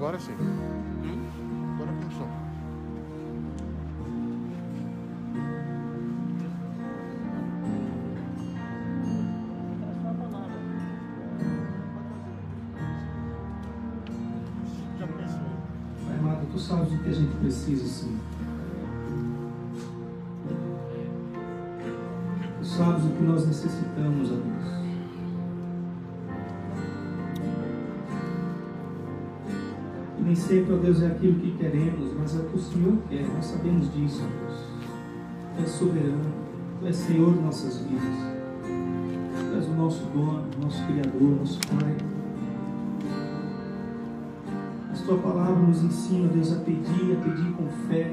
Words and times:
Agora 0.00 0.18
sim. 0.18 0.32
Agora 1.74 1.92
começou. 1.92 2.26
Amado, 16.18 16.46
tu 16.50 16.58
sabes 16.58 16.94
o 16.94 16.98
que 17.02 17.10
a 17.10 17.12
gente 17.12 17.36
precisa, 17.36 17.86
Senhor. 17.86 18.20
Tu 22.58 22.64
sabes 22.64 23.04
o 23.04 23.08
que 23.10 23.22
nós 23.22 23.46
necessitamos, 23.46 24.30
ó 24.30 24.36
Deus. 24.36 24.89
Nem 30.30 30.36
sempre, 30.36 30.74
ó 30.74 30.76
Deus, 30.76 31.02
é 31.02 31.08
aquilo 31.08 31.40
que 31.40 31.50
queremos, 31.58 32.12
mas 32.16 32.36
é 32.36 32.38
o 32.38 32.44
que 32.44 32.56
o 32.56 32.60
Senhor 32.60 32.96
quer. 33.08 33.26
Nós 33.34 33.46
sabemos 33.46 33.92
disso, 33.92 34.22
Deus. 34.38 34.60
Tu 35.56 35.62
és 35.62 35.68
soberano, 35.70 36.30
Tu 36.78 36.86
és 36.86 36.94
Senhor 36.94 37.34
de 37.34 37.40
nossas 37.40 37.78
vidas. 37.78 38.16
Tu 38.62 39.56
és 39.56 39.66
o 39.66 39.72
nosso 39.72 40.04
dono, 40.14 40.44
nosso 40.62 40.86
Criador, 40.86 41.36
nosso 41.36 41.58
Pai. 41.66 41.96
Mas 44.88 45.00
tua 45.00 45.18
palavra 45.18 45.66
nos 45.66 45.82
ensina, 45.82 46.28
Deus, 46.28 46.52
a 46.52 46.60
pedir, 46.60 47.18
a 47.18 47.24
pedir 47.24 47.52
com 47.54 47.66
fé, 47.88 48.12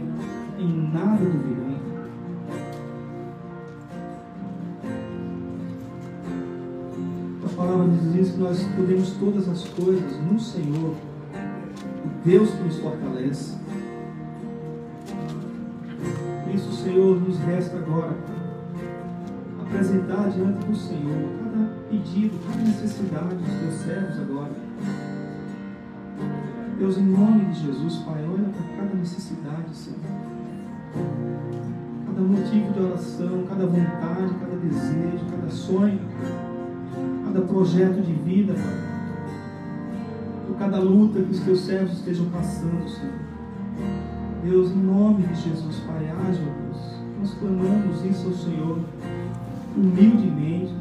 em 0.57 0.91
nada 0.91 1.23
duvidando. 1.23 1.77
Tua 7.41 7.49
palavra 7.55 7.85
nos 7.85 8.13
diz 8.13 8.31
que 8.31 8.39
nós 8.39 8.63
podemos 8.75 9.11
todas 9.19 9.47
as 9.47 9.65
coisas 9.65 10.19
no 10.31 10.39
Senhor, 10.39 10.95
Deus 12.25 12.49
que 12.49 12.63
nos 12.63 12.79
fortalece. 12.79 13.57
Por 16.43 16.55
isso, 16.55 16.71
Senhor, 16.83 17.21
nos 17.21 17.37
resta 17.39 17.77
agora 17.77 18.15
apresentar 19.61 20.29
diante 20.29 20.65
do 20.65 20.75
Senhor 20.75 21.29
cada 21.43 21.69
pedido, 21.89 22.39
cada 22.47 22.63
necessidade 22.63 23.35
dos 23.35 23.59
teus 23.59 23.73
servos 23.75 24.19
agora. 24.21 24.51
Deus, 26.79 26.97
em 26.97 27.05
nome 27.05 27.45
de 27.45 27.65
Jesus, 27.65 27.97
Pai, 27.97 28.23
olha 28.23 28.49
para 28.49 28.77
cada 28.77 28.95
necessidade, 28.95 29.73
Senhor. 29.73 29.99
Cada 32.05 32.21
motivo 32.21 32.73
de 32.73 32.79
oração, 32.79 33.45
cada 33.49 33.65
vontade, 33.65 34.33
cada 34.39 34.55
desejo, 34.57 35.25
cada 35.31 35.49
sonho, 35.49 35.99
cada 37.25 37.41
projeto 37.41 38.01
de 38.01 38.13
vida, 38.13 38.53
Pai. 38.53 38.96
Cada 40.59 40.79
luta 40.79 41.21
que 41.21 41.31
os 41.31 41.39
teus 41.41 41.59
servos 41.61 41.93
estejam 41.93 42.25
passando, 42.29 42.89
Senhor. 42.89 43.13
Deus, 44.43 44.71
em 44.71 44.77
nome 44.77 45.23
de 45.23 45.35
Jesus, 45.35 45.75
Pai, 45.85 46.11
ó 46.11 46.31
Deus. 46.31 46.97
Nós 47.19 47.33
clamamos 47.35 48.03
isso 48.03 48.27
ao 48.27 48.33
Senhor, 48.33 48.79
humildemente, 49.75 50.73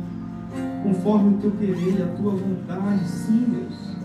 conforme 0.83 1.35
o 1.35 1.39
teu 1.39 1.51
querer 1.53 1.99
e 1.99 2.03
a 2.03 2.07
tua 2.07 2.33
vontade, 2.33 3.07
sim, 3.07 3.45
Deus. 3.49 3.97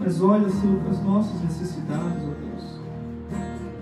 Mas 0.00 0.20
olha, 0.20 0.48
Senhor, 0.48 0.78
para 0.80 0.90
as 0.90 1.04
nossas 1.04 1.40
necessidades, 1.42 2.22
ó 2.24 2.32
Deus. 2.40 2.80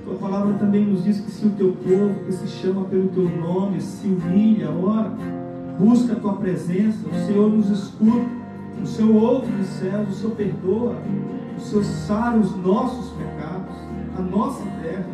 Tua 0.05 0.14
palavra 0.16 0.55
também 0.55 0.84
nos 0.84 1.05
diz 1.05 1.20
que 1.20 1.31
se 1.31 1.47
o 1.47 1.50
teu 1.50 1.72
povo, 1.72 2.25
que 2.27 2.33
se 2.33 2.47
chama 2.47 2.84
pelo 2.84 3.09
teu 3.09 3.28
nome, 3.28 3.81
se 3.81 4.06
humilha, 4.06 4.70
ora, 4.70 5.12
busca 5.78 6.12
a 6.12 6.16
tua 6.16 6.34
presença, 6.34 7.06
o 7.09 7.27
Senhor 7.27 7.50
nos 7.50 7.70
escuta, 7.70 8.38
o 8.82 8.86
Senhor 8.86 9.22
ouve 9.22 9.50
dos 9.52 9.66
céus, 9.66 10.08
o 10.08 10.12
Senhor 10.12 10.34
perdoa, 10.36 10.96
o 11.56 11.60
Senhor 11.60 11.84
sara 11.84 12.38
os 12.38 12.56
nossos 12.56 13.10
pecados, 13.12 13.76
a 14.16 14.22
nossa 14.22 14.64
terra. 14.82 15.06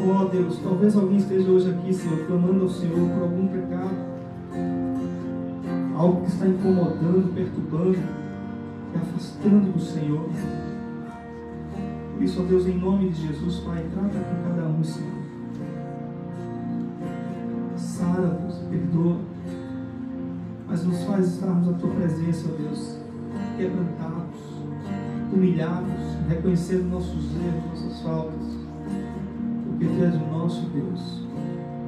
Oh 0.00 0.24
Deus, 0.26 0.58
talvez 0.62 0.96
alguém 0.96 1.18
esteja 1.18 1.50
hoje 1.50 1.70
aqui, 1.70 1.92
Senhor, 1.92 2.26
clamando 2.26 2.62
ao 2.62 2.68
Senhor 2.68 3.08
por 3.10 3.22
algum 3.22 3.48
pecado, 3.48 3.96
algo 5.96 6.22
que 6.22 6.28
está 6.28 6.46
incomodando, 6.46 7.34
perturbando, 7.34 7.98
afastando 8.94 9.72
do 9.72 9.80
Senhor. 9.80 10.28
Por 12.14 12.22
isso, 12.22 12.40
ó 12.40 12.44
Deus, 12.44 12.66
em 12.66 12.78
nome 12.78 13.10
de 13.10 13.26
Jesus, 13.26 13.60
Pai, 13.60 13.84
trata 13.92 14.18
com 14.18 14.48
cada 14.48 14.68
um, 14.68 14.82
Senhor. 14.84 15.18
Sara, 17.76 18.38
Deus, 18.40 18.58
perdoa. 18.70 19.37
Nos 20.88 21.04
faz 21.04 21.34
estarmos 21.34 21.68
à 21.68 21.72
tua 21.74 21.90
presença, 21.90 22.48
Deus, 22.56 22.96
quebrantados, 23.58 24.40
humilhados, 25.30 25.92
reconhecendo 26.26 26.88
nossos 26.88 27.26
erros, 27.36 27.82
nossas 27.82 28.00
faltas. 28.00 28.46
Porque 29.66 29.84
Tu 29.84 30.02
és 30.02 30.14
o 30.14 30.26
nosso 30.30 30.62
Deus, 30.70 31.26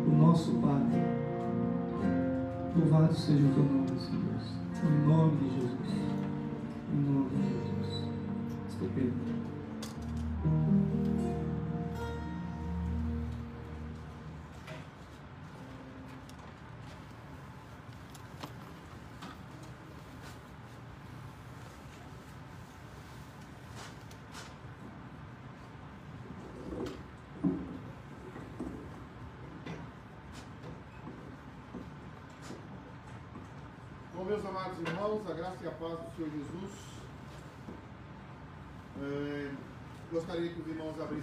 o 0.06 0.10
nosso 0.18 0.52
Pai. 0.56 0.82
Louvado 2.76 3.14
seja 3.14 3.42
o 3.42 3.54
teu 3.54 3.64
nome, 3.64 3.88
Senhor. 3.98 4.20
Em 4.84 5.08
nome 5.08 5.36
de 5.36 5.44
Jesus. 5.44 5.59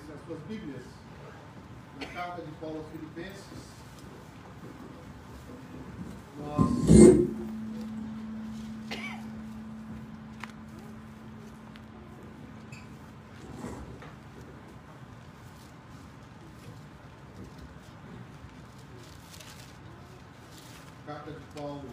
Irmãos 0.07 0.13
abrissem 0.13 0.15
as 0.15 0.25
suas 0.25 0.39
Bíblias 0.47 0.83
na 1.99 2.07
carta 2.07 2.41
de 2.41 2.51
Paulo 2.59 2.77
aos 2.77 2.87
Filipenses. 2.91 3.77
Nós 6.39 7.27
Carta 21.05 21.31
de 21.31 21.39
Paulo 21.55 21.89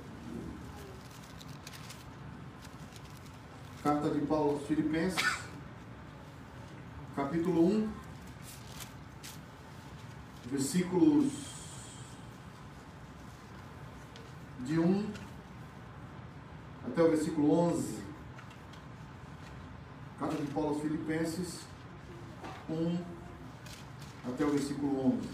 Carta 3.83 4.09
de 4.11 4.21
Paulo 4.27 4.51
aos 4.53 4.67
Filipenses, 4.67 5.39
capítulo 7.15 7.67
1, 7.67 7.74
versículos 10.75 11.33
de 14.67 14.81
1 14.81 15.07
até 16.89 17.03
o 17.03 17.11
versículo 17.11 17.51
11. 17.53 18.03
Carta 20.19 20.37
de 20.37 20.47
Paulo 20.49 20.71
aos 20.71 20.81
Filipenses, 20.81 21.61
1 22.69 22.99
até 24.27 24.45
o 24.45 24.51
versículo 24.51 25.15
11. 25.15 25.29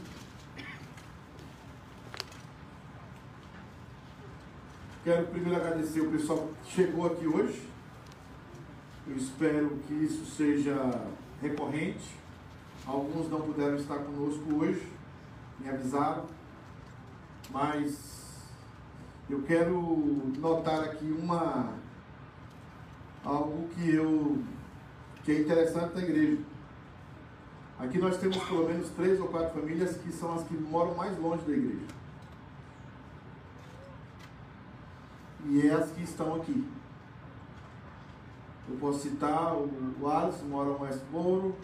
Quero 5.05 5.27
primeiro 5.29 5.57
agradecer 5.57 6.01
o 6.03 6.11
pessoal 6.11 6.51
que 6.63 6.73
chegou 6.73 7.07
aqui 7.07 7.27
hoje. 7.27 7.67
Eu 9.07 9.17
espero 9.17 9.71
que 9.89 9.95
isso 9.95 10.27
seja 10.27 11.07
recorrente. 11.41 12.21
Alguns 12.87 13.31
não 13.31 13.41
puderam 13.41 13.77
estar 13.77 13.99
conosco 13.99 14.55
hoje, 14.57 14.87
me 15.61 15.69
avisaram, 15.69 16.27
mas 17.51 18.49
eu 19.29 19.43
quero 19.43 20.33
notar 20.39 20.81
aqui 20.85 21.07
uma 21.07 21.75
algo 23.25 23.69
que 23.69 23.95
eu 23.95 24.43
que 25.23 25.33
é 25.33 25.41
interessante 25.41 25.95
na 25.95 26.03
igreja. 26.03 26.43
Aqui 27.79 27.99
nós 27.99 28.17
temos 28.19 28.39
pelo 28.45 28.67
menos 28.67 28.89
três 28.91 29.21
ou 29.21 29.29
quatro 29.29 29.61
famílias 29.61 29.97
que 29.97 30.11
são 30.13 30.35
as 30.35 30.45
que 30.45 30.55
moram 30.55 30.95
mais 30.95 31.19
longe 31.19 31.45
da 31.45 31.53
igreja. 31.53 31.87
E 35.47 35.67
é 35.67 35.73
as 35.73 35.91
que 35.91 36.03
estão 36.03 36.35
aqui. 36.35 36.67
Eu 38.69 38.77
posso 38.77 39.01
citar 39.01 39.55
o, 39.55 40.09
Alisson, 40.09 40.45
mora 40.45 40.79
mais 40.79 41.01
Moro, 41.11 41.57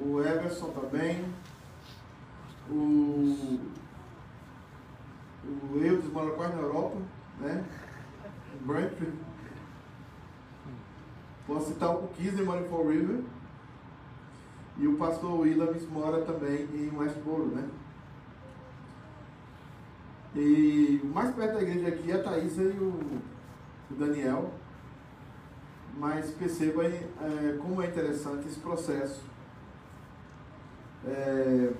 o 0.00 0.20
Everson 0.22 0.70
também, 0.70 1.24
o, 2.70 3.60
o 5.72 5.78
Eudes 5.78 6.12
mora 6.12 6.30
quase 6.32 6.54
na 6.54 6.62
Europa, 6.62 6.96
né? 7.40 7.64
Brentford. 8.60 9.12
Posso 11.46 11.68
citar 11.68 11.94
o 11.94 12.08
Kisner 12.08 12.44
mora 12.44 12.60
em 12.60 12.68
Fall 12.68 12.88
River. 12.88 13.22
E 14.76 14.86
o 14.86 14.96
pastor 14.96 15.40
Williams 15.40 15.88
mora 15.88 16.22
também 16.22 16.68
em 16.74 16.96
Westboro, 16.96 17.46
né? 17.46 17.68
E 20.36 21.00
o 21.02 21.06
mais 21.06 21.34
perto 21.34 21.54
da 21.54 21.62
igreja 21.62 21.88
aqui 21.88 22.12
é 22.12 22.14
a 22.14 22.22
Thaisa 22.22 22.62
e 22.62 22.78
o, 22.78 23.20
o 23.90 23.94
Daniel. 23.94 24.52
Mas 25.96 26.30
perceba 26.30 26.84
é, 26.84 27.58
como 27.60 27.82
é 27.82 27.86
interessante 27.86 28.46
esse 28.46 28.60
processo. 28.60 29.24
É, 31.04 31.72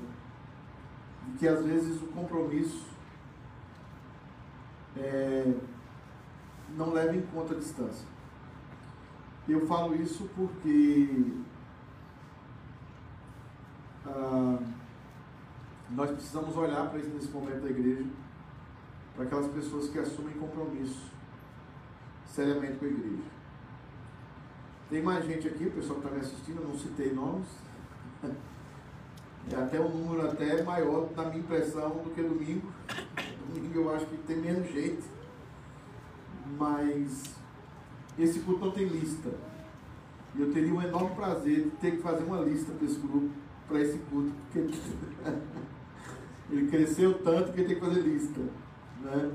que 1.39 1.47
às 1.47 1.65
vezes 1.65 2.01
o 2.03 2.07
compromisso 2.07 2.87
é, 4.97 5.55
não 6.77 6.93
leva 6.93 7.17
em 7.17 7.23
conta 7.23 7.55
a 7.55 7.59
distância. 7.59 8.07
Eu 9.49 9.67
falo 9.67 9.95
isso 9.95 10.29
porque 10.35 11.33
ah, 14.07 14.59
nós 15.91 16.11
precisamos 16.11 16.57
olhar 16.57 16.91
para 16.91 16.99
nesse 16.99 17.31
momento 17.31 17.63
da 17.63 17.71
igreja, 17.71 18.05
para 19.15 19.25
aquelas 19.25 19.51
pessoas 19.51 19.89
que 19.89 19.99
assumem 19.99 20.35
compromisso 20.35 21.11
seriamente 22.27 22.79
com 22.79 22.85
a 22.85 22.89
igreja. 22.89 23.23
Tem 24.91 25.03
mais 25.03 25.25
gente 25.27 25.49
aqui, 25.49 25.65
o 25.67 25.73
pessoal 25.73 26.01
que 26.01 26.07
está 26.07 26.17
me 26.17 26.23
assistindo, 26.23 26.63
eu 26.63 26.69
não 26.69 26.79
citei 26.79 27.13
nomes. 27.13 27.49
É 29.53 29.56
até 29.56 29.81
um 29.81 29.89
número 29.89 30.29
até 30.29 30.62
maior, 30.62 31.09
na 31.17 31.25
minha 31.25 31.41
impressão, 31.41 31.91
do 31.91 32.11
que 32.15 32.23
domingo. 32.23 32.69
Domingo 33.55 33.79
eu 33.79 33.95
acho 33.95 34.06
que 34.06 34.17
tem 34.19 34.37
menos 34.37 34.71
gente. 34.71 35.05
Mas 36.59 37.35
esse 38.19 38.41
culto 38.41 38.67
não 38.67 38.73
tem 38.73 38.85
lista. 38.85 39.31
E 40.35 40.41
eu 40.41 40.53
teria 40.53 40.73
um 40.73 40.83
enorme 40.83 41.15
prazer 41.15 41.65
de 41.65 41.71
ter 41.71 41.93
que 41.93 42.03
fazer 42.03 42.25
uma 42.25 42.41
lista 42.41 42.73
para 42.73 42.87
esse 42.87 42.99
grupo, 42.99 43.31
para 43.67 43.81
esse 43.81 43.99
culto, 44.11 44.33
porque 44.53 44.69
ele 46.51 46.69
cresceu 46.69 47.15
tanto 47.23 47.53
que 47.53 47.65
tem 47.65 47.75
que 47.75 47.81
fazer 47.81 48.01
lista. 48.01 48.41
Né? 49.01 49.33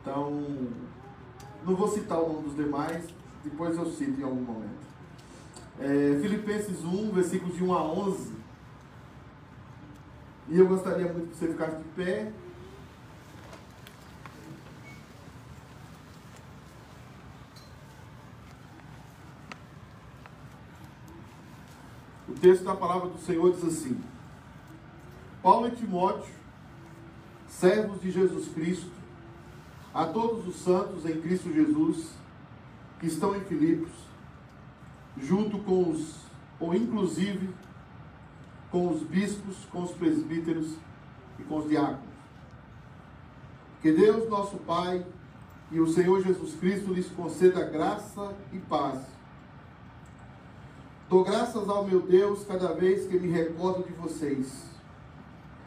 Então, 0.00 0.42
não 1.64 1.74
vou 1.74 1.88
citar 1.88 2.20
o 2.20 2.32
nome 2.32 2.44
dos 2.44 2.56
demais, 2.56 3.04
depois 3.44 3.76
eu 3.76 3.86
cito 3.86 4.20
em 4.20 4.24
algum 4.24 4.42
momento. 4.42 4.86
É, 5.78 6.18
Filipenses 6.20 6.84
1, 6.84 7.12
versículos 7.12 7.54
de 7.56 7.64
1 7.64 7.74
a 7.74 7.82
11. 7.82 8.35
E 10.48 10.58
eu 10.58 10.68
gostaria 10.68 11.12
muito 11.12 11.30
que 11.30 11.36
você 11.36 11.48
ficasse 11.48 11.76
de 11.76 11.84
pé. 11.96 12.32
O 22.28 22.34
texto 22.34 22.64
da 22.64 22.76
palavra 22.76 23.08
do 23.08 23.18
Senhor 23.18 23.52
diz 23.52 23.64
assim: 23.64 24.00
Paulo 25.42 25.66
e 25.66 25.72
Timóteo, 25.72 26.32
servos 27.48 28.00
de 28.00 28.12
Jesus 28.12 28.48
Cristo, 28.48 28.90
a 29.92 30.04
todos 30.04 30.46
os 30.46 30.56
santos 30.62 31.04
em 31.06 31.20
Cristo 31.20 31.52
Jesus, 31.52 32.12
que 33.00 33.06
estão 33.06 33.34
em 33.34 33.40
Filipos, 33.40 33.90
junto 35.16 35.58
com 35.58 35.90
os, 35.90 36.16
ou 36.60 36.72
inclusive 36.72 37.52
com 38.76 38.88
os 38.88 39.02
bispos, 39.04 39.56
com 39.72 39.84
os 39.84 39.92
presbíteros 39.92 40.74
e 41.38 41.42
com 41.44 41.56
os 41.56 41.66
diáconos. 41.66 42.14
Que 43.80 43.90
Deus, 43.90 44.28
nosso 44.28 44.58
Pai, 44.58 45.02
e 45.72 45.80
o 45.80 45.86
Senhor 45.86 46.22
Jesus 46.22 46.54
Cristo 46.56 46.92
lhes 46.92 47.06
conceda 47.08 47.64
graça 47.64 48.34
e 48.52 48.58
paz 48.58 49.00
Dou 51.08 51.24
graças 51.24 51.68
ao 51.68 51.86
meu 51.86 52.00
Deus 52.00 52.44
cada 52.44 52.72
vez 52.74 53.06
que 53.06 53.18
me 53.18 53.30
recordo 53.30 53.84
de 53.84 53.92
vocês. 53.92 54.64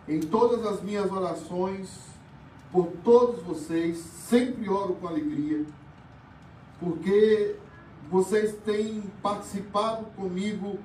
Em 0.08 0.20
todas 0.20 0.66
as 0.66 0.84
minhas 0.84 1.10
orações, 1.10 1.90
por 2.72 2.92
todos 3.04 3.42
vocês, 3.42 3.98
sempre 3.98 4.70
oro 4.70 4.96
com 4.96 5.08
alegria, 5.08 5.66
porque 6.80 7.56
vocês 8.12 8.54
têm 8.66 9.02
participado 9.24 10.06
comigo 10.16 10.78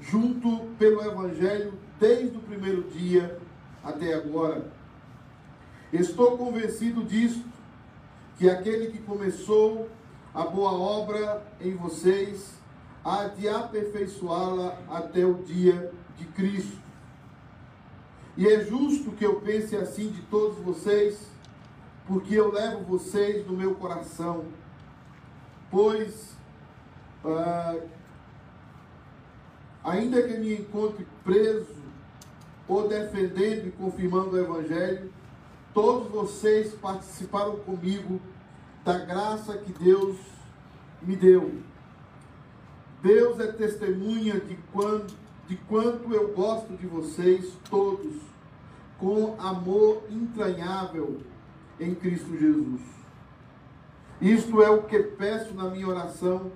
junto 0.00 0.68
pelo 0.78 1.02
Evangelho 1.02 1.74
desde 1.98 2.36
o 2.36 2.40
primeiro 2.40 2.82
dia 2.84 3.38
até 3.82 4.14
agora. 4.14 4.70
Estou 5.92 6.36
convencido 6.36 7.04
disto, 7.04 7.44
que 8.36 8.50
aquele 8.50 8.88
que 8.88 8.98
começou 8.98 9.88
a 10.34 10.42
boa 10.44 10.72
obra 10.72 11.46
em 11.60 11.76
vocês 11.76 12.54
há 13.04 13.28
de 13.28 13.48
aperfeiçoá-la 13.48 14.78
até 14.90 15.24
o 15.24 15.34
dia 15.34 15.92
de 16.18 16.24
Cristo. 16.26 16.82
E 18.36 18.48
é 18.48 18.64
justo 18.64 19.12
que 19.12 19.24
eu 19.24 19.40
pense 19.40 19.76
assim 19.76 20.08
de 20.08 20.22
todos 20.22 20.58
vocês, 20.58 21.30
porque 22.06 22.34
eu 22.34 22.52
levo 22.52 22.82
vocês 22.82 23.46
no 23.46 23.56
meu 23.56 23.76
coração, 23.76 24.44
pois, 25.70 26.34
ah, 27.24 27.76
ainda 29.84 30.22
que 30.22 30.38
me 30.38 30.54
encontre 30.54 31.06
preso, 31.22 31.84
ou 32.66 32.88
defendendo 32.88 33.68
e 33.68 33.72
confirmando 33.72 34.30
o 34.30 34.38
Evangelho, 34.38 35.12
todos 35.74 36.10
vocês 36.10 36.72
participaram 36.72 37.56
comigo 37.56 38.18
da 38.82 38.98
graça 38.98 39.58
que 39.58 39.72
Deus 39.72 40.16
me 41.02 41.14
deu. 41.14 41.60
Deus 43.02 43.38
é 43.38 43.52
testemunha 43.52 44.40
de 44.40 44.56
quanto, 44.72 45.14
de 45.46 45.56
quanto 45.56 46.14
eu 46.14 46.32
gosto 46.32 46.74
de 46.74 46.86
vocês 46.86 47.52
todos, 47.68 48.16
com 48.98 49.36
amor 49.38 50.04
entranhável 50.08 51.20
em 51.78 51.94
Cristo 51.94 52.34
Jesus. 52.38 52.80
Isto 54.22 54.62
é 54.62 54.70
o 54.70 54.84
que 54.84 54.98
peço 55.00 55.52
na 55.52 55.68
minha 55.68 55.86
oração, 55.86 56.50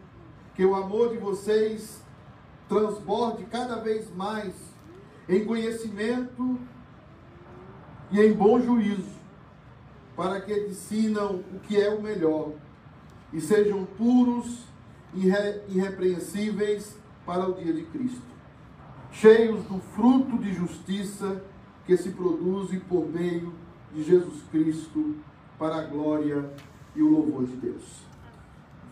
que 0.54 0.64
o 0.64 0.74
amor 0.74 1.10
de 1.10 1.18
vocês 1.18 2.02
transborde 2.68 3.44
cada 3.44 3.76
vez 3.76 4.14
mais 4.14 4.54
em 5.28 5.44
conhecimento 5.44 6.58
e 8.10 8.20
em 8.20 8.32
bom 8.32 8.60
juízo, 8.60 9.18
para 10.16 10.40
que 10.40 10.52
ensinam 10.52 11.44
o 11.52 11.60
que 11.60 11.80
é 11.80 11.90
o 11.90 12.02
melhor 12.02 12.52
e 13.32 13.40
sejam 13.40 13.84
puros 13.84 14.64
irre, 15.14 15.60
irrepreensíveis 15.68 16.96
para 17.26 17.48
o 17.48 17.54
dia 17.54 17.72
de 17.72 17.82
Cristo, 17.84 18.22
cheios 19.12 19.62
do 19.64 19.78
fruto 19.78 20.38
de 20.38 20.52
justiça 20.54 21.42
que 21.86 21.96
se 21.96 22.10
produz 22.10 22.70
por 22.88 23.06
meio 23.06 23.52
de 23.92 24.02
Jesus 24.02 24.42
Cristo 24.50 25.16
para 25.58 25.76
a 25.76 25.84
glória 25.84 26.50
e 26.94 27.02
o 27.02 27.08
louvor 27.08 27.44
de 27.44 27.56
Deus. 27.56 28.02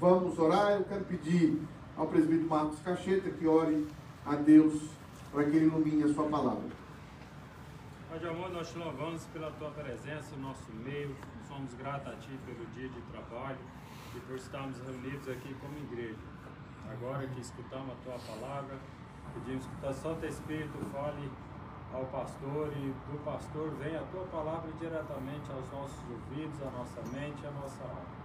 Vamos 0.01 0.39
orar. 0.39 0.73
Eu 0.73 0.85
quero 0.85 1.05
pedir 1.05 1.61
ao 1.97 2.07
presbítero 2.07 2.49
Marcos 2.49 2.79
Cacheta 2.81 3.31
que 3.31 3.47
ore 3.47 3.89
a 4.25 4.35
Deus 4.37 4.91
para 5.33 5.45
que 5.45 5.57
ele 5.57 5.67
ilumine 5.67 6.05
a 6.05 6.15
sua 6.15 6.25
palavra. 6.29 6.69
Pai 8.09 8.19
de 8.19 8.29
amor, 8.29 8.51
nós 8.51 8.71
te 8.71 8.79
louvamos 8.79 9.25
pela 9.27 9.51
tua 9.53 9.71
presença 9.71 10.37
no 10.37 10.49
nosso 10.49 10.71
meio. 10.73 11.17
Somos 11.49 11.73
gratos 11.75 12.13
a 12.13 12.17
ti 12.17 12.39
pelo 12.45 12.67
dia 12.75 12.89
de 12.89 13.01
trabalho 13.13 13.59
e 14.15 14.21
por 14.21 14.37
estarmos 14.37 14.79
reunidos 14.79 15.29
aqui 15.29 15.55
como 15.55 15.77
igreja. 15.79 16.19
Agora 16.91 17.27
que 17.27 17.41
escutamos 17.41 17.93
a 17.93 17.97
tua 18.05 18.19
palavra, 18.19 18.79
pedimos 19.35 19.67
que 19.67 19.87
o 19.87 19.93
Santo 19.95 20.25
Espírito 20.27 20.79
fale 20.93 21.31
ao 21.93 22.05
pastor 22.07 22.73
e 22.77 22.93
do 23.11 23.25
pastor 23.25 23.71
venha 23.83 24.01
a 24.01 24.05
tua 24.05 24.25
palavra 24.25 24.71
diretamente 24.79 25.51
aos 25.51 25.71
nossos 25.73 25.99
ouvidos, 26.11 26.61
à 26.63 26.71
nossa 26.71 27.01
mente 27.13 27.43
e 27.43 27.47
à 27.47 27.51
nossa 27.51 27.83
alma. 27.83 28.17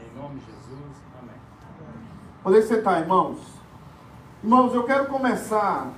Em 0.00 0.16
nome 0.16 0.40
de 0.40 0.46
Jesus, 0.46 1.02
amém. 1.18 2.19
Poder 2.42 2.62
sentar, 2.62 3.02
irmãos. 3.02 3.38
Irmãos, 4.42 4.72
eu 4.72 4.84
quero 4.84 5.08
começar 5.08 5.92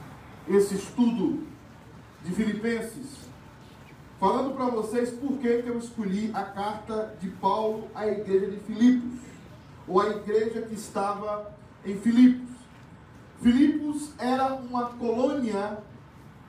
esse 0.48 0.74
estudo 0.74 1.46
de 2.24 2.32
Filipenses 2.32 3.28
falando 4.18 4.52
para 4.56 4.64
vocês 4.64 5.10
por 5.10 5.38
que, 5.38 5.62
que 5.62 5.68
eu 5.68 5.78
escolhi 5.78 6.32
a 6.34 6.42
carta 6.42 7.14
de 7.20 7.28
Paulo 7.28 7.86
à 7.94 8.08
igreja 8.08 8.48
de 8.48 8.56
Filipos 8.58 9.20
ou 9.86 10.00
a 10.00 10.08
igreja 10.08 10.62
que 10.62 10.74
estava 10.74 11.54
em 11.84 11.96
Filipos. 12.00 12.50
Filipos 13.40 14.10
era 14.18 14.52
uma 14.54 14.86
colônia 14.86 15.78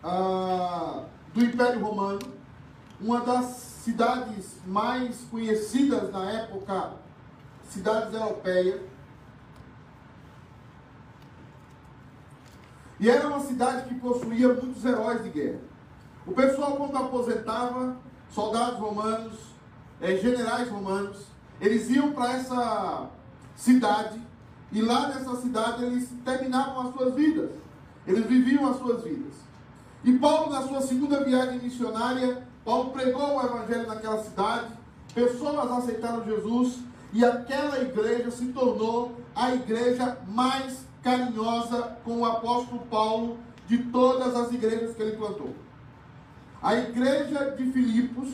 ah, 0.04 1.04
do 1.36 1.46
Império 1.46 1.86
Romano, 1.86 2.34
uma 3.00 3.22
das 3.22 3.46
cidades 3.84 4.58
mais 4.66 5.22
conhecidas 5.30 6.12
na 6.12 6.32
época, 6.32 6.94
cidades 7.70 8.12
europeias. 8.12 8.93
E 13.04 13.10
era 13.10 13.28
uma 13.28 13.42
cidade 13.42 13.90
que 13.90 13.96
possuía 13.96 14.48
muitos 14.48 14.86
heróis 14.86 15.22
de 15.22 15.30
guerra. 15.30 15.60
O 16.26 16.32
pessoal, 16.32 16.78
quando 16.78 16.96
aposentava, 16.96 17.98
soldados 18.32 18.80
romanos, 18.80 19.34
eh, 20.00 20.16
generais 20.16 20.70
romanos, 20.70 21.26
eles 21.60 21.90
iam 21.90 22.14
para 22.14 22.32
essa 22.32 23.10
cidade 23.58 24.22
E 24.72 24.82
lá 24.82 25.10
nessa 25.10 25.36
cidade 25.36 25.84
eles 25.84 26.10
terminavam 26.24 26.88
as 26.88 26.96
suas 26.96 27.14
vidas. 27.14 27.52
Eles 28.08 28.26
viviam 28.26 28.68
as 28.68 28.78
suas 28.78 29.04
vidas. 29.04 29.34
E 30.02 30.18
Paulo, 30.18 30.50
na 30.50 30.62
sua 30.62 30.82
segunda 30.82 31.26
viagem 31.26 31.60
missionária, 31.60 32.42
Paulo 32.64 32.92
pregou 32.92 33.36
o 33.36 33.46
evangelho 33.46 33.86
naquela 33.86 34.24
cidade, 34.24 34.72
pessoas 35.14 35.72
aceitaram 35.72 36.24
Jesus 36.24 36.80
e 37.12 37.24
aquela 37.24 37.82
igreja 37.82 38.32
se 38.32 38.46
tornou 38.48 39.20
a 39.36 39.54
igreja 39.54 40.18
mais 40.26 40.86
carinhosa 41.04 41.98
com 42.04 42.20
o 42.20 42.26
apóstolo 42.26 42.86
Paulo 42.86 43.38
de 43.68 43.78
todas 43.78 44.36
as 44.36 44.52
igrejas 44.52 44.96
que 44.96 45.02
ele 45.02 45.18
plantou. 45.18 45.54
A 46.62 46.76
igreja 46.76 47.52
de 47.52 47.72
Filipos 47.72 48.30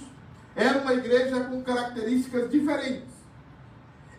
era 0.55 0.79
uma 0.79 0.93
igreja 0.93 1.45
com 1.45 1.63
características 1.63 2.49
diferentes. 2.51 3.09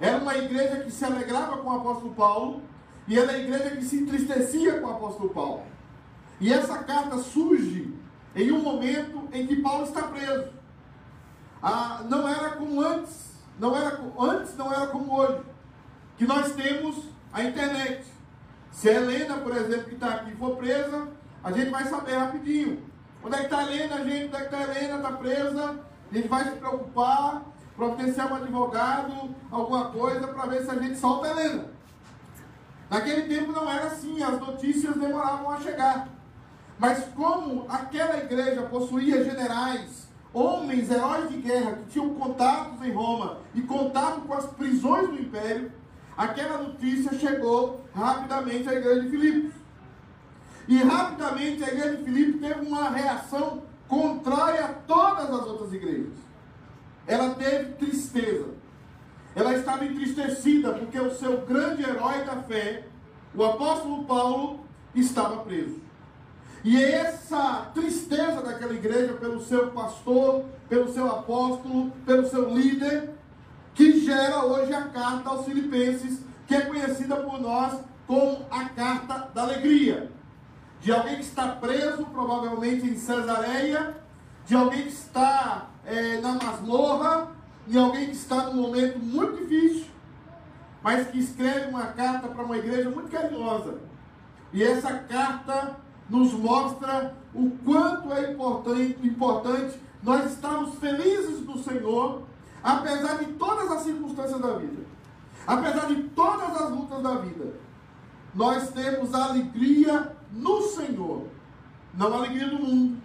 Era 0.00 0.18
uma 0.18 0.36
igreja 0.36 0.80
que 0.80 0.90
se 0.90 1.04
alegrava 1.04 1.58
com 1.58 1.68
o 1.68 1.76
apóstolo 1.76 2.14
Paulo 2.14 2.62
e 3.06 3.18
era 3.18 3.32
a 3.32 3.38
igreja 3.38 3.76
que 3.76 3.84
se 3.84 3.96
entristecia 3.96 4.80
com 4.80 4.86
o 4.86 4.90
apóstolo 4.90 5.30
Paulo. 5.30 5.62
E 6.40 6.52
essa 6.52 6.78
carta 6.78 7.18
surge 7.18 7.94
em 8.34 8.50
um 8.50 8.62
momento 8.62 9.28
em 9.32 9.46
que 9.46 9.56
Paulo 9.56 9.84
está 9.84 10.02
preso. 10.04 10.48
Ah, 11.62 12.02
não 12.08 12.26
era 12.26 12.50
como 12.50 12.80
antes, 12.80 13.32
não 13.58 13.76
era 13.76 14.00
antes 14.18 14.56
não 14.56 14.72
era 14.72 14.86
como 14.86 15.14
hoje, 15.14 15.42
que 16.16 16.26
nós 16.26 16.52
temos 16.52 17.04
a 17.32 17.44
internet. 17.44 18.04
Se 18.70 18.88
a 18.88 18.94
Helena, 18.94 19.36
por 19.38 19.56
exemplo, 19.56 19.84
que 19.84 19.94
está 19.94 20.14
aqui, 20.14 20.34
for 20.36 20.56
presa, 20.56 21.08
a 21.42 21.52
gente 21.52 21.70
vai 21.70 21.84
saber 21.84 22.16
rapidinho. 22.16 22.82
Onde 23.22 23.34
é 23.34 23.38
que 23.38 23.44
está 23.44 23.58
a 23.58 23.62
Helena, 23.64 24.04
gente? 24.04 24.26
Onde 24.26 24.36
é 24.36 24.38
que 24.38 24.44
está 24.44 24.58
a 24.58 24.62
Helena? 24.62 24.96
Está 24.96 25.12
presa. 25.12 25.80
A 26.10 26.14
gente 26.14 26.28
vai 26.28 26.44
se 26.44 26.50
preocupar, 26.52 27.42
providenciar 27.76 28.32
um 28.32 28.36
advogado, 28.36 29.34
alguma 29.50 29.90
coisa, 29.90 30.26
para 30.28 30.46
ver 30.46 30.64
se 30.64 30.70
a 30.70 30.74
gente 30.74 30.98
solta 30.98 31.28
a 31.28 31.30
Helena. 31.30 31.64
Naquele 32.88 33.22
tempo 33.22 33.52
não 33.52 33.70
era 33.70 33.86
assim, 33.86 34.22
as 34.22 34.40
notícias 34.40 34.96
demoravam 34.96 35.50
a 35.50 35.60
chegar. 35.60 36.08
Mas 36.78 37.04
como 37.14 37.66
aquela 37.68 38.16
igreja 38.16 38.62
possuía 38.62 39.22
generais, 39.22 40.08
homens, 40.32 40.90
heróis 40.90 41.28
de 41.28 41.36
guerra, 41.36 41.72
que 41.72 41.90
tinham 41.90 42.14
contatos 42.14 42.82
em 42.82 42.92
Roma 42.92 43.38
e 43.54 43.60
contato 43.62 44.22
com 44.22 44.34
as 44.34 44.46
prisões 44.46 45.08
do 45.08 45.20
império, 45.20 45.70
aquela 46.20 46.58
notícia 46.58 47.18
chegou 47.18 47.80
rapidamente 47.94 48.68
à 48.68 48.74
igreja 48.74 49.02
de 49.02 49.08
Filipos. 49.08 49.54
E 50.68 50.76
rapidamente 50.82 51.64
a 51.64 51.68
igreja 51.68 51.96
de 51.96 52.04
Filipos 52.04 52.40
teve 52.40 52.66
uma 52.66 52.90
reação 52.90 53.62
contrária 53.88 54.66
a 54.66 54.68
todas 54.68 55.30
as 55.30 55.46
outras 55.46 55.72
igrejas. 55.72 56.12
Ela 57.06 57.34
teve 57.34 57.72
tristeza. 57.72 58.48
Ela 59.34 59.54
estava 59.54 59.84
entristecida 59.86 60.74
porque 60.74 61.00
o 61.00 61.14
seu 61.14 61.40
grande 61.46 61.82
herói 61.82 62.22
da 62.24 62.36
fé, 62.42 62.84
o 63.34 63.42
apóstolo 63.42 64.04
Paulo, 64.04 64.60
estava 64.94 65.38
preso. 65.38 65.80
E 66.62 66.76
essa 66.76 67.70
tristeza 67.72 68.42
daquela 68.42 68.74
igreja 68.74 69.14
pelo 69.14 69.40
seu 69.40 69.70
pastor, 69.70 70.44
pelo 70.68 70.92
seu 70.92 71.06
apóstolo, 71.10 71.90
pelo 72.04 72.28
seu 72.28 72.50
líder, 72.50 73.14
que 73.74 74.00
gera 74.00 74.44
hoje 74.44 74.72
a 74.72 74.88
carta 74.88 75.28
aos 75.28 75.44
Filipenses, 75.44 76.20
que 76.46 76.54
é 76.54 76.62
conhecida 76.62 77.16
por 77.16 77.40
nós 77.40 77.80
como 78.06 78.44
a 78.50 78.68
carta 78.70 79.30
da 79.34 79.42
alegria. 79.42 80.10
De 80.80 80.90
alguém 80.92 81.16
que 81.16 81.22
está 81.22 81.48
preso, 81.48 82.04
provavelmente 82.06 82.86
em 82.86 82.96
Cesareia, 82.96 83.96
de 84.46 84.54
alguém 84.54 84.82
que 84.82 84.88
está 84.88 85.68
é, 85.84 86.20
na 86.20 86.32
masmorra, 86.34 87.28
de 87.66 87.78
alguém 87.78 88.06
que 88.06 88.16
está 88.16 88.44
num 88.44 88.62
momento 88.62 88.98
muito 88.98 89.36
difícil, 89.36 89.86
mas 90.82 91.06
que 91.08 91.18
escreve 91.18 91.68
uma 91.68 91.86
carta 91.88 92.28
para 92.28 92.42
uma 92.42 92.56
igreja 92.56 92.90
muito 92.90 93.10
carinhosa. 93.10 93.78
E 94.52 94.62
essa 94.62 94.92
carta 94.92 95.76
nos 96.08 96.32
mostra 96.32 97.14
o 97.32 97.50
quanto 97.64 98.12
é 98.12 98.32
importante, 98.32 98.98
importante 99.06 99.80
nós 100.02 100.32
estarmos 100.32 100.74
felizes 100.76 101.44
no 101.46 101.62
Senhor, 101.62 102.22
apesar 102.62 103.18
de 103.18 103.32
todas 103.32 103.70
as 103.70 103.82
circunstâncias 103.82 104.40
da 104.40 104.58
vida, 104.58 104.82
apesar 105.46 105.86
de 105.86 106.02
todas 106.10 106.60
as 106.60 106.70
lutas 106.70 107.02
da 107.02 107.14
vida. 107.16 107.54
Nós 108.34 108.70
temos 108.70 109.12
alegria 109.12 110.16
no 110.32 110.62
Senhor, 110.62 111.26
não 111.94 112.12
a 112.12 112.16
alegria 112.18 112.48
do 112.48 112.58
mundo, 112.58 112.98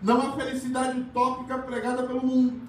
não 0.00 0.28
a 0.28 0.32
felicidade 0.36 1.00
utópica 1.00 1.58
pregada 1.58 2.04
pelo 2.04 2.24
mundo, 2.24 2.60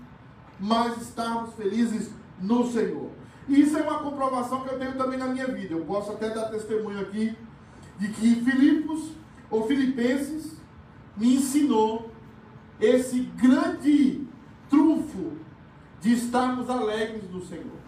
mas 0.59 0.99
estarmos 1.01 1.53
felizes 1.53 2.09
no 2.41 2.69
Senhor. 2.71 3.11
E 3.47 3.61
isso 3.61 3.77
é 3.77 3.81
uma 3.81 3.99
comprovação 3.99 4.61
que 4.61 4.73
eu 4.73 4.79
tenho 4.79 4.97
também 4.97 5.17
na 5.17 5.27
minha 5.27 5.47
vida. 5.47 5.73
Eu 5.73 5.85
posso 5.85 6.11
até 6.11 6.29
dar 6.29 6.45
testemunho 6.45 7.01
aqui 7.01 7.35
de 7.97 8.09
que 8.09 8.43
Filipos 8.43 9.11
ou 9.49 9.67
Filipenses 9.67 10.57
me 11.17 11.35
ensinou 11.35 12.11
esse 12.79 13.19
grande 13.19 14.27
trunfo 14.69 15.33
de 16.01 16.13
estarmos 16.13 16.69
alegres 16.69 17.29
no 17.31 17.45
Senhor. 17.45 17.79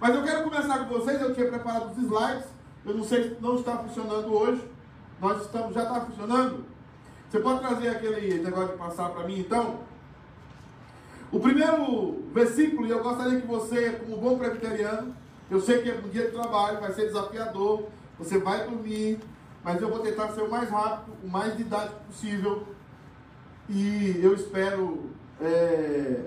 Mas 0.00 0.14
eu 0.14 0.22
quero 0.22 0.44
começar 0.44 0.78
com 0.78 0.98
vocês, 0.98 1.20
eu 1.20 1.34
tinha 1.34 1.48
preparado 1.48 1.90
os 1.90 1.98
slides, 1.98 2.44
eu 2.84 2.94
não 2.94 3.04
sei 3.04 3.24
se 3.24 3.36
não 3.40 3.56
está 3.56 3.76
funcionando 3.78 4.32
hoje. 4.32 4.62
Nós 5.20 5.42
estamos, 5.42 5.74
já 5.74 5.82
está 5.82 6.00
funcionando? 6.00 6.64
Você 7.28 7.40
pode 7.40 7.60
trazer 7.60 7.88
aquele 7.88 8.42
negócio 8.42 8.68
de 8.68 8.78
passar 8.78 9.10
para 9.10 9.26
mim 9.26 9.40
então? 9.40 9.80
O 11.30 11.40
primeiro 11.40 12.24
versículo, 12.32 12.86
e 12.86 12.90
eu 12.90 13.02
gostaria 13.02 13.40
que 13.40 13.46
você, 13.46 13.90
como 13.92 14.16
bom 14.16 14.38
presbiteriano, 14.38 15.14
eu 15.50 15.60
sei 15.60 15.82
que 15.82 15.90
é 15.90 15.94
um 15.94 16.08
dia 16.08 16.26
de 16.26 16.32
trabalho, 16.32 16.80
vai 16.80 16.92
ser 16.92 17.06
desafiador, 17.06 17.88
você 18.18 18.38
vai 18.38 18.64
dormir, 18.64 19.18
mas 19.62 19.82
eu 19.82 19.90
vou 19.90 19.98
tentar 19.98 20.28
ser 20.28 20.42
o 20.42 20.50
mais 20.50 20.70
rápido, 20.70 21.16
o 21.22 21.28
mais 21.28 21.56
didático 21.56 22.00
possível. 22.06 22.66
E 23.68 24.20
eu 24.22 24.34
espero 24.34 25.10
é, 25.40 26.22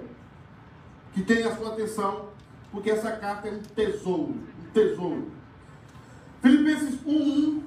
que 1.14 1.22
tenha 1.24 1.50
a 1.50 1.56
sua 1.56 1.74
atenção, 1.74 2.30
porque 2.72 2.92
essa 2.92 3.12
carta 3.12 3.48
é 3.48 3.52
um 3.52 3.60
tesouro, 3.60 4.36
um 4.36 4.72
tesouro. 4.74 5.32
Filipenses 6.42 7.00
1.1, 7.06 7.62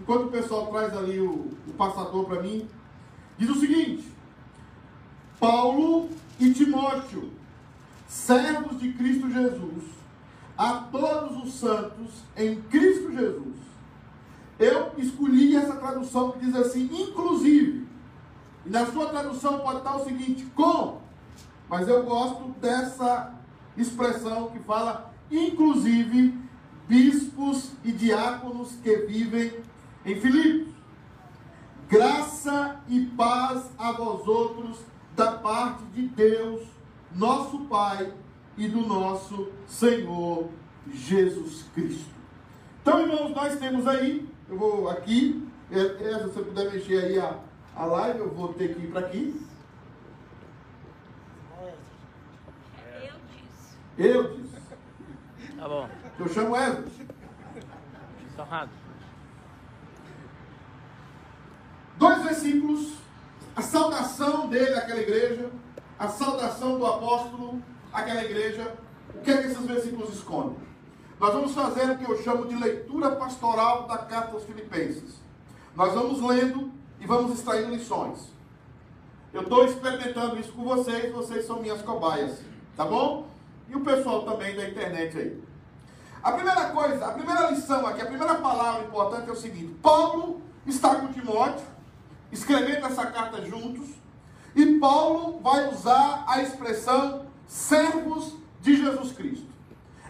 enquanto 0.00 0.26
o 0.26 0.30
pessoal 0.30 0.66
traz 0.68 0.96
ali 0.96 1.20
o, 1.20 1.50
o 1.66 1.72
passador 1.76 2.26
para 2.26 2.42
mim, 2.42 2.68
diz 3.38 3.48
o 3.48 3.58
seguinte, 3.58 4.12
Paulo 5.40 6.08
e 6.38 6.52
Timóteo, 6.52 7.30
servos 8.06 8.78
de 8.78 8.92
Cristo 8.92 9.30
Jesus, 9.30 9.84
a 10.56 10.74
todos 10.92 11.44
os 11.44 11.54
santos 11.54 12.22
em 12.36 12.60
Cristo 12.62 13.12
Jesus, 13.12 13.56
eu 14.58 14.92
escolhi 14.96 15.56
essa 15.56 15.74
tradução 15.74 16.30
que 16.30 16.38
diz 16.38 16.54
assim, 16.54 16.88
inclusive. 16.92 17.88
E 18.64 18.70
na 18.70 18.86
sua 18.86 19.06
tradução 19.06 19.58
pode 19.58 19.78
estar 19.78 19.96
o 19.96 20.04
seguinte, 20.04 20.44
com. 20.54 21.01
Mas 21.72 21.88
eu 21.88 22.02
gosto 22.02 22.50
dessa 22.60 23.32
expressão 23.78 24.50
que 24.50 24.58
fala, 24.58 25.10
inclusive, 25.30 26.38
bispos 26.86 27.72
e 27.82 27.90
diáconos 27.90 28.76
que 28.82 28.94
vivem 29.06 29.54
em 30.04 30.20
Filipos. 30.20 30.74
Graça 31.88 32.78
e 32.86 33.06
paz 33.16 33.70
a 33.78 33.90
vós 33.92 34.28
outros 34.28 34.80
da 35.16 35.32
parte 35.32 35.82
de 35.94 36.08
Deus, 36.08 36.60
nosso 37.14 37.60
Pai 37.60 38.12
e 38.58 38.68
do 38.68 38.82
nosso 38.86 39.48
Senhor 39.66 40.50
Jesus 40.92 41.64
Cristo. 41.74 42.12
Então, 42.82 43.00
irmãos, 43.00 43.34
nós 43.34 43.58
temos 43.58 43.86
aí 43.86 44.28
eu 44.46 44.58
vou 44.58 44.90
aqui, 44.90 45.48
é, 45.70 45.78
é, 45.78 46.18
se 46.18 46.24
você 46.24 46.42
puder 46.42 46.70
mexer 46.70 47.02
aí 47.02 47.18
a, 47.18 47.38
a 47.74 47.86
live, 47.86 48.18
eu 48.18 48.28
vou 48.28 48.52
ter 48.52 48.74
que 48.74 48.82
ir 48.82 48.90
para 48.90 49.00
aqui. 49.00 49.40
Eu 53.02 53.14
disse. 53.30 53.76
Eu 53.98 54.36
disse. 54.36 54.56
Tá 55.56 55.68
bom. 55.68 55.88
Eu 56.18 56.28
chamo 56.28 56.56
Ezra. 56.56 56.84
Torrado. 58.36 58.70
Dois 61.96 62.22
versículos. 62.22 62.94
A 63.54 63.62
saudação 63.62 64.48
dele 64.48 64.74
àquela 64.74 65.00
igreja. 65.00 65.50
A 65.98 66.08
saudação 66.08 66.78
do 66.78 66.86
apóstolo 66.86 67.62
àquela 67.92 68.24
igreja. 68.24 68.74
O 69.14 69.20
que 69.20 69.30
é 69.30 69.42
que 69.42 69.48
esses 69.48 69.66
versículos 69.66 70.14
escondem? 70.14 70.56
Nós 71.20 71.32
vamos 71.34 71.52
fazer 71.52 71.90
o 71.90 71.98
que 71.98 72.10
eu 72.10 72.20
chamo 72.22 72.46
de 72.46 72.56
leitura 72.56 73.14
pastoral 73.14 73.86
da 73.86 73.98
carta 73.98 74.32
aos 74.32 74.44
Filipenses. 74.44 75.20
Nós 75.76 75.94
vamos 75.94 76.20
lendo 76.20 76.72
e 76.98 77.06
vamos 77.06 77.32
extraindo 77.38 77.70
lições. 77.70 78.32
Eu 79.32 79.42
estou 79.42 79.64
experimentando 79.64 80.38
isso 80.38 80.52
com 80.52 80.64
vocês, 80.64 81.12
vocês 81.12 81.46
são 81.46 81.60
minhas 81.60 81.80
cobaias, 81.80 82.42
tá 82.76 82.84
bom? 82.84 83.31
E 83.72 83.76
o 83.76 83.80
pessoal 83.80 84.22
também 84.24 84.54
da 84.54 84.68
internet 84.68 85.16
aí. 85.16 85.42
A 86.22 86.32
primeira 86.32 86.66
coisa, 86.66 87.06
a 87.06 87.12
primeira 87.12 87.50
lição 87.50 87.86
aqui, 87.86 88.02
a 88.02 88.06
primeira 88.06 88.34
palavra 88.34 88.84
importante 88.84 89.30
é 89.30 89.32
o 89.32 89.36
seguinte: 89.36 89.74
Paulo 89.82 90.42
está 90.66 90.94
com 90.96 91.08
Timóteo, 91.08 91.64
escrevendo 92.30 92.86
essa 92.86 93.06
carta 93.06 93.40
juntos, 93.46 93.88
e 94.54 94.78
Paulo 94.78 95.40
vai 95.40 95.68
usar 95.70 96.22
a 96.28 96.42
expressão 96.42 97.24
servos 97.46 98.36
de 98.60 98.76
Jesus 98.76 99.12
Cristo. 99.12 99.46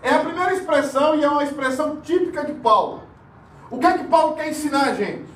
É 0.02 0.10
a 0.10 0.18
primeira 0.18 0.52
expressão 0.52 1.14
e 1.14 1.22
é 1.22 1.28
uma 1.28 1.44
expressão 1.44 2.00
típica 2.00 2.44
de 2.44 2.54
Paulo. 2.54 3.04
O 3.70 3.78
que 3.78 3.86
é 3.86 3.96
que 3.96 4.04
Paulo 4.04 4.34
quer 4.34 4.50
ensinar 4.50 4.88
a 4.88 4.94
gente? 4.94 5.30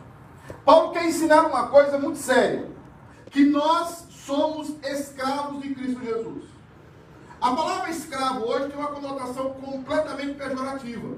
Paulo 0.64 0.90
quer 0.90 1.06
ensinar 1.06 1.46
uma 1.46 1.68
coisa 1.68 1.96
muito 1.96 2.18
séria: 2.18 2.68
que 3.30 3.44
nós 3.44 4.04
somos 4.10 4.74
escravos 4.82 5.62
de 5.62 5.72
Cristo 5.72 6.04
Jesus. 6.04 6.45
A 7.40 7.54
palavra 7.54 7.90
escravo 7.90 8.46
hoje 8.46 8.68
tem 8.68 8.78
uma 8.78 8.88
conotação 8.88 9.50
completamente 9.50 10.34
pejorativa. 10.34 11.16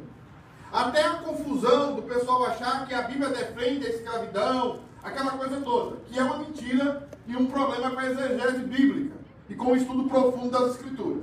Até 0.72 1.02
a 1.02 1.14
confusão 1.14 1.94
do 1.94 2.02
pessoal 2.02 2.44
achar 2.46 2.86
que 2.86 2.92
a 2.92 3.02
Bíblia 3.02 3.30
defende 3.30 3.86
a 3.86 3.90
escravidão, 3.90 4.80
aquela 5.02 5.32
coisa 5.32 5.60
toda, 5.60 5.96
que 6.06 6.18
é 6.18 6.22
uma 6.22 6.38
mentira 6.38 7.08
e 7.26 7.36
um 7.36 7.46
problema 7.46 7.92
com 7.92 8.00
a 8.00 8.06
exegese 8.06 8.58
bíblica 8.64 9.16
e 9.48 9.54
com 9.54 9.72
o 9.72 9.76
estudo 9.76 10.08
profundo 10.08 10.50
das 10.50 10.72
Escrituras. 10.72 11.22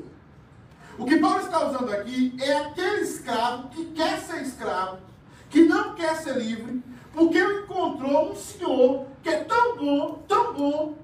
O 0.97 1.05
que 1.05 1.17
Paulo 1.17 1.39
está 1.39 1.67
usando 1.67 1.91
aqui 1.91 2.35
é 2.41 2.57
aquele 2.57 3.01
escravo 3.01 3.67
que 3.67 3.85
quer 3.87 4.17
ser 4.21 4.41
escravo, 4.43 4.99
que 5.49 5.65
não 5.65 5.93
quer 5.93 6.15
ser 6.15 6.37
livre, 6.37 6.81
porque 7.13 7.37
encontrou 7.37 8.31
um 8.31 8.35
senhor 8.35 9.05
que 9.21 9.29
é 9.29 9.43
tão 9.43 9.75
bom, 9.75 10.23
tão 10.25 10.53
bom, 10.53 10.95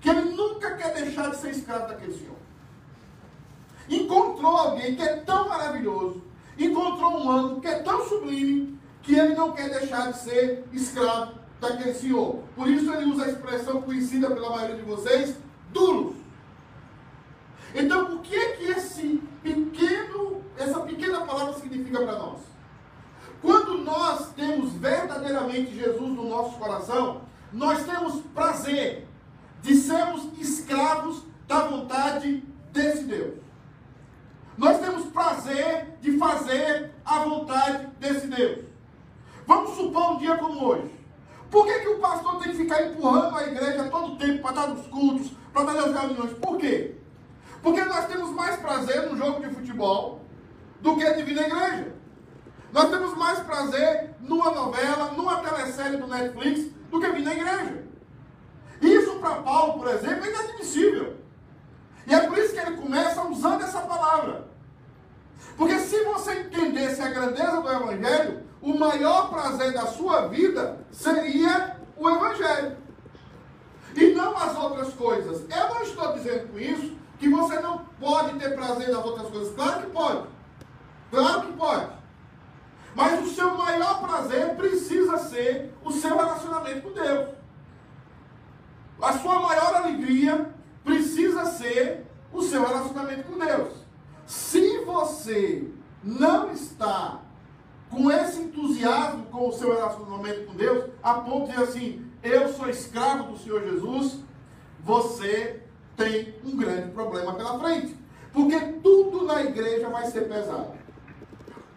que 0.00 0.10
ele 0.10 0.30
nunca 0.30 0.74
quer 0.74 0.92
deixar 0.94 1.30
de 1.30 1.36
ser 1.36 1.50
escravo 1.50 1.86
daquele 1.86 2.12
senhor. 2.12 2.35
Alguém 4.66 4.96
que 4.96 5.02
é 5.02 5.16
tão 5.16 5.48
maravilhoso, 5.48 6.22
encontrou 6.58 7.20
um 7.20 7.30
ano 7.30 7.60
que 7.60 7.68
é 7.68 7.78
tão 7.78 8.04
sublime, 8.08 8.76
que 9.00 9.14
ele 9.14 9.34
não 9.34 9.52
quer 9.52 9.70
deixar 9.70 10.10
de 10.10 10.18
ser 10.18 10.64
escravo 10.72 11.34
daquele 11.60 11.94
senhor. 11.94 12.42
Por 12.56 12.68
isso 12.68 12.92
ele 12.92 13.12
usa 13.12 13.24
a 13.24 13.28
expressão 13.28 13.80
conhecida 13.82 14.28
pela 14.28 14.50
maioria 14.50 14.76
de 14.76 14.82
vocês, 14.82 15.36
dulos. 15.72 16.16
Então, 17.74 18.16
o 18.16 18.18
que 18.20 18.34
é 18.34 18.52
que 18.52 18.64
esse 18.64 19.22
pequeno, 19.42 20.42
essa 20.58 20.80
pequena 20.80 21.20
palavra 21.20 21.54
significa 21.54 22.00
para 22.02 22.18
nós? 22.18 22.40
Quando 23.40 23.78
nós 23.78 24.32
temos 24.32 24.72
verdadeiramente 24.72 25.76
Jesus 25.76 26.10
no 26.10 26.28
nosso 26.28 26.58
coração, 26.58 27.20
nós 27.52 27.84
temos 27.84 28.20
prazer 28.34 29.06
de 29.62 29.76
sermos 29.76 30.26
escravos 30.40 31.22
da 31.46 31.66
vontade 31.66 32.42
desse 32.72 33.04
Deus. 33.04 33.45
Nós 34.56 34.78
temos 34.80 35.06
prazer 35.06 35.98
de 36.00 36.16
fazer 36.16 36.90
a 37.04 37.20
vontade 37.20 37.86
desse 37.98 38.26
Deus. 38.26 38.64
Vamos 39.46 39.76
supor 39.76 40.12
um 40.12 40.18
dia 40.18 40.36
como 40.36 40.66
hoje. 40.66 40.90
Por 41.50 41.66
que, 41.66 41.78
que 41.80 41.88
o 41.88 41.98
pastor 41.98 42.38
tem 42.38 42.52
que 42.52 42.58
ficar 42.58 42.82
empurrando 42.82 43.36
a 43.36 43.46
igreja 43.46 43.84
todo 43.84 44.16
tempo 44.16 44.42
para 44.42 44.52
dar 44.52 44.68
nos 44.68 44.86
cultos, 44.86 45.30
para 45.52 45.64
dar 45.64 45.74
nas 45.74 45.94
reuniões? 45.94 46.32
Por 46.38 46.56
quê? 46.58 46.96
Porque 47.62 47.84
nós 47.84 48.06
temos 48.06 48.30
mais 48.30 48.56
prazer 48.56 49.10
no 49.10 49.16
jogo 49.16 49.40
de 49.40 49.54
futebol 49.54 50.22
do 50.80 50.96
que 50.96 51.12
de 51.14 51.22
vir 51.22 51.34
na 51.34 51.42
igreja. 51.42 51.94
Nós 52.72 52.90
temos 52.90 53.16
mais 53.16 53.38
prazer 53.40 54.14
numa 54.20 54.50
novela, 54.50 55.12
numa 55.12 55.36
telesérie 55.36 55.98
do 55.98 56.06
Netflix, 56.06 56.70
do 56.90 57.00
que 57.00 57.08
vir 57.10 57.22
na 57.22 57.34
igreja. 57.34 57.84
Isso 58.80 59.16
para 59.18 59.36
Paulo, 59.36 59.74
por 59.74 59.88
exemplo, 59.88 60.24
é 60.24 60.28
inadmissível. 60.28 61.16
E 62.06 62.14
é 62.14 62.20
por 62.20 62.38
isso 62.38 62.54
que 62.54 62.60
ele 62.60 62.76
começa 62.76 63.22
usando 63.22 63.62
essa 63.62 63.80
palavra. 63.80 64.46
Porque 65.56 65.78
se 65.80 66.04
você 66.04 66.40
entendesse 66.40 67.02
a 67.02 67.08
grandeza 67.08 67.60
do 67.60 67.70
Evangelho, 67.70 68.42
o 68.62 68.78
maior 68.78 69.30
prazer 69.30 69.72
da 69.72 69.86
sua 69.86 70.28
vida 70.28 70.78
seria 70.92 71.76
o 71.96 72.08
Evangelho. 72.08 72.76
E 73.94 74.12
não 74.12 74.36
as 74.36 74.56
outras 74.56 74.92
coisas. 74.94 75.44
Eu 75.50 75.74
não 75.74 75.82
estou 75.82 76.12
dizendo 76.12 76.52
com 76.52 76.58
isso 76.58 76.96
que 77.18 77.28
você 77.28 77.58
não 77.60 77.78
pode 77.98 78.38
ter 78.38 78.54
prazer 78.54 78.90
nas 78.90 79.04
outras 79.04 79.28
coisas. 79.28 79.54
Claro 79.54 79.80
que 79.80 79.90
pode. 79.90 80.28
Claro 81.10 81.42
que 81.42 81.52
pode. 81.54 81.96
Mas 82.94 83.26
o 83.26 83.34
seu 83.34 83.56
maior 83.56 84.00
prazer 84.00 84.54
precisa 84.56 85.18
ser 85.18 85.74
o 85.84 85.90
seu 85.90 86.16
relacionamento 86.16 86.82
com 86.82 86.92
Deus. 86.92 87.28
A 89.00 89.12
sua 89.14 89.40
maior 89.40 89.74
alegria 89.74 90.54
precisa 91.16 91.46
ser 91.46 92.04
o 92.30 92.42
seu 92.42 92.62
relacionamento 92.62 93.24
com 93.24 93.38
Deus. 93.38 93.72
Se 94.26 94.80
você 94.84 95.66
não 96.04 96.52
está 96.52 97.22
com 97.88 98.10
esse 98.10 98.42
entusiasmo 98.42 99.24
com 99.26 99.48
o 99.48 99.52
seu 99.52 99.74
relacionamento 99.74 100.46
com 100.46 100.54
Deus, 100.54 100.90
a 101.02 101.14
ponto 101.14 101.46
de 101.46 101.52
dizer 101.52 101.62
assim, 101.62 102.06
eu 102.22 102.52
sou 102.52 102.68
escravo 102.68 103.32
do 103.32 103.38
Senhor 103.38 103.62
Jesus, 103.62 104.18
você 104.80 105.62
tem 105.96 106.34
um 106.44 106.54
grande 106.54 106.90
problema 106.90 107.34
pela 107.34 107.58
frente. 107.58 107.96
Porque 108.32 108.58
tudo 108.82 109.24
na 109.24 109.42
igreja 109.42 109.88
vai 109.88 110.10
ser 110.10 110.28
pesado. 110.28 110.74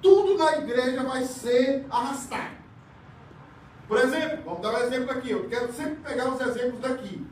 Tudo 0.02 0.38
na 0.38 0.58
igreja 0.58 1.04
vai 1.04 1.24
ser 1.24 1.86
arrastado. 1.90 2.60
Por 3.88 3.98
exemplo, 3.98 4.40
vamos 4.44 4.62
dar 4.62 4.74
um 4.74 4.84
exemplo 4.84 5.12
aqui. 5.12 5.32
Eu 5.32 5.48
quero 5.48 5.72
sempre 5.72 5.96
pegar 5.96 6.30
os 6.30 6.42
exemplos 6.42 6.82
daqui. 6.82 7.26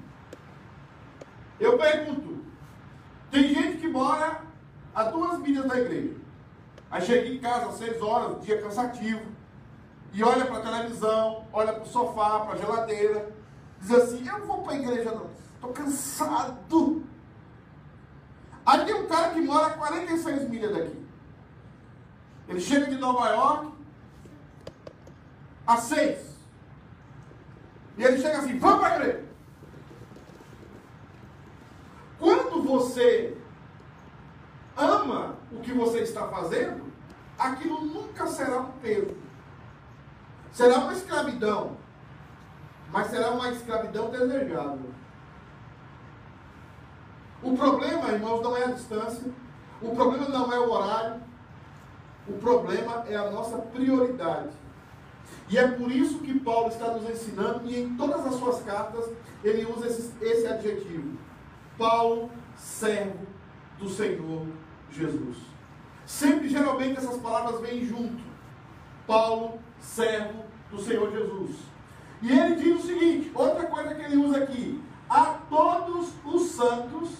Eu 1.59 1.77
pergunto: 1.77 2.43
tem 3.31 3.53
gente 3.53 3.77
que 3.77 3.87
mora 3.87 4.41
a 4.93 5.03
duas 5.03 5.39
milhas 5.39 5.65
da 5.65 5.79
igreja. 5.79 6.15
Aí 6.89 7.01
chega 7.01 7.27
em 7.27 7.39
casa 7.39 7.67
às 7.67 7.75
seis 7.75 8.01
horas, 8.01 8.41
dia 8.43 8.61
cansativo, 8.61 9.21
e 10.13 10.23
olha 10.23 10.45
para 10.45 10.57
a 10.57 10.61
televisão, 10.61 11.45
olha 11.51 11.73
para 11.73 11.83
o 11.83 11.87
sofá, 11.87 12.39
para 12.41 12.53
a 12.53 12.57
geladeira, 12.57 13.35
diz 13.81 13.91
assim: 13.91 14.27
Eu 14.27 14.39
não 14.39 14.47
vou 14.47 14.63
para 14.63 14.73
a 14.73 14.77
igreja 14.77 15.11
não, 15.11 15.29
estou 15.55 15.73
cansado. 15.73 17.03
Aí 18.65 18.85
tem 18.85 18.95
um 18.95 19.07
cara 19.07 19.33
que 19.33 19.41
mora 19.41 19.67
a 19.67 19.77
46 19.77 20.49
milhas 20.49 20.75
daqui. 20.75 21.07
Ele 22.49 22.59
chega 22.59 22.87
de 22.87 22.97
Nova 22.97 23.29
York 23.29 23.71
às 25.65 25.81
seis. 25.81 26.19
E 27.97 28.03
ele 28.03 28.21
chega 28.21 28.39
assim, 28.39 28.57
vamos 28.59 28.79
para 28.79 28.93
a 28.93 28.97
igreja. 28.97 29.25
Quando 32.19 32.56
você 32.67 33.37
ama 34.75 35.35
o 35.51 35.59
que 35.61 35.73
você 35.73 35.99
está 35.99 36.27
fazendo, 36.27 36.85
aquilo 37.39 37.85
nunca 37.85 38.27
será 38.27 38.59
um 38.59 38.71
peso. 38.73 39.15
Será 40.51 40.79
uma 40.79 40.93
escravidão. 40.93 41.77
Mas 42.91 43.07
será 43.07 43.31
uma 43.31 43.49
escravidão 43.49 44.09
desejável. 44.09 44.91
O 47.41 47.55
problema, 47.55 48.11
irmãos, 48.11 48.41
não 48.41 48.55
é 48.57 48.65
a 48.65 48.71
distância. 48.71 49.31
O 49.81 49.95
problema 49.95 50.27
não 50.29 50.51
é 50.51 50.59
o 50.59 50.71
horário. 50.71 51.21
O 52.27 52.33
problema 52.33 53.05
é 53.07 53.15
a 53.15 53.29
nossa 53.29 53.57
prioridade. 53.57 54.49
E 55.49 55.57
é 55.57 55.67
por 55.67 55.91
isso 55.91 56.19
que 56.19 56.39
Paulo 56.39 56.69
está 56.69 56.91
nos 56.91 57.09
ensinando, 57.09 57.65
e 57.65 57.81
em 57.81 57.95
todas 57.95 58.25
as 58.25 58.35
suas 58.35 58.61
cartas 58.63 59.09
ele 59.43 59.65
usa 59.65 59.87
esse, 59.87 60.11
esse 60.21 60.47
adjetivo. 60.47 61.17
Paulo, 61.77 62.29
servo 62.57 63.25
do 63.79 63.89
Senhor 63.89 64.45
Jesus. 64.91 65.37
Sempre, 66.05 66.49
geralmente, 66.49 66.97
essas 66.97 67.17
palavras 67.17 67.61
vêm 67.61 67.85
junto. 67.85 68.23
Paulo, 69.05 69.59
servo 69.79 70.43
do 70.69 70.81
Senhor 70.81 71.11
Jesus. 71.11 71.55
E 72.21 72.31
ele 72.31 72.55
diz 72.55 72.83
o 72.83 72.87
seguinte: 72.87 73.31
outra 73.33 73.65
coisa 73.67 73.95
que 73.95 74.01
ele 74.01 74.17
usa 74.17 74.37
aqui. 74.39 74.81
A 75.09 75.39
todos 75.49 76.09
os 76.25 76.49
santos, 76.51 77.11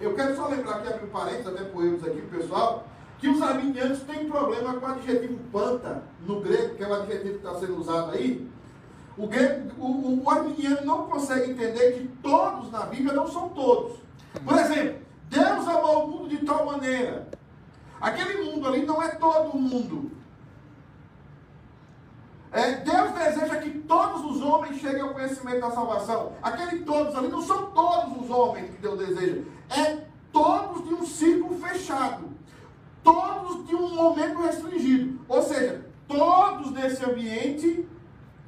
eu 0.00 0.14
quero 0.14 0.36
só 0.36 0.46
lembrar 0.46 0.76
aqui, 0.76 0.88
abrir 0.88 1.06
um 1.06 1.10
parênteses, 1.10 1.48
até 1.48 1.64
por 1.64 1.84
erros 1.84 2.04
aqui, 2.04 2.22
pessoal 2.22 2.86
que 3.18 3.28
os 3.28 3.40
arminianos 3.40 4.00
têm 4.00 4.28
problema 4.28 4.74
com 4.74 4.86
o 4.86 4.88
adjetivo 4.90 5.38
panta, 5.50 6.02
no 6.26 6.40
grego, 6.40 6.74
que 6.74 6.82
é 6.82 6.88
o 6.88 6.94
adjetivo 6.94 7.38
que 7.38 7.46
está 7.46 7.54
sendo 7.58 7.78
usado 7.78 8.12
aí. 8.12 8.46
O, 9.16 9.26
grego, 9.26 9.70
o, 9.78 10.22
o 10.22 10.30
arminiano 10.30 10.84
não 10.84 11.06
consegue 11.06 11.50
entender 11.52 11.92
que 11.92 12.08
todos 12.22 12.70
na 12.70 12.80
Bíblia 12.80 13.14
não 13.14 13.26
são 13.26 13.48
todos. 13.48 13.96
Por 14.44 14.58
exemplo, 14.58 15.00
Deus 15.28 15.68
amou 15.68 16.04
o 16.04 16.08
mundo 16.08 16.28
de 16.28 16.44
tal 16.44 16.66
maneira. 16.66 17.28
Aquele 18.00 18.44
mundo 18.44 18.68
ali 18.68 18.84
não 18.84 19.02
é 19.02 19.08
todo 19.08 19.50
o 19.50 19.58
mundo. 19.58 20.10
É, 22.52 22.76
Deus 22.76 23.12
deseja 23.12 23.56
que 23.56 23.70
todos 23.80 24.24
os 24.24 24.42
homens 24.42 24.80
cheguem 24.80 25.02
ao 25.02 25.12
conhecimento 25.12 25.60
da 25.60 25.70
salvação. 25.70 26.32
Aquele 26.42 26.82
todos 26.84 27.14
ali 27.14 27.28
não 27.28 27.42
são 27.42 27.70
todos 27.70 28.22
os 28.22 28.30
homens 28.30 28.70
que 28.70 28.80
Deus 28.80 28.98
deseja. 28.98 29.42
É 29.70 30.04
todos 30.32 30.86
de 30.86 30.94
um 30.94 31.04
círculo 31.04 31.58
fechado 31.58 32.36
todos 33.06 33.64
de 33.68 33.76
um 33.76 33.94
momento 33.94 34.42
restringido. 34.42 35.20
Ou 35.28 35.40
seja, 35.40 35.86
todos 36.08 36.72
nesse 36.72 37.04
ambiente 37.04 37.88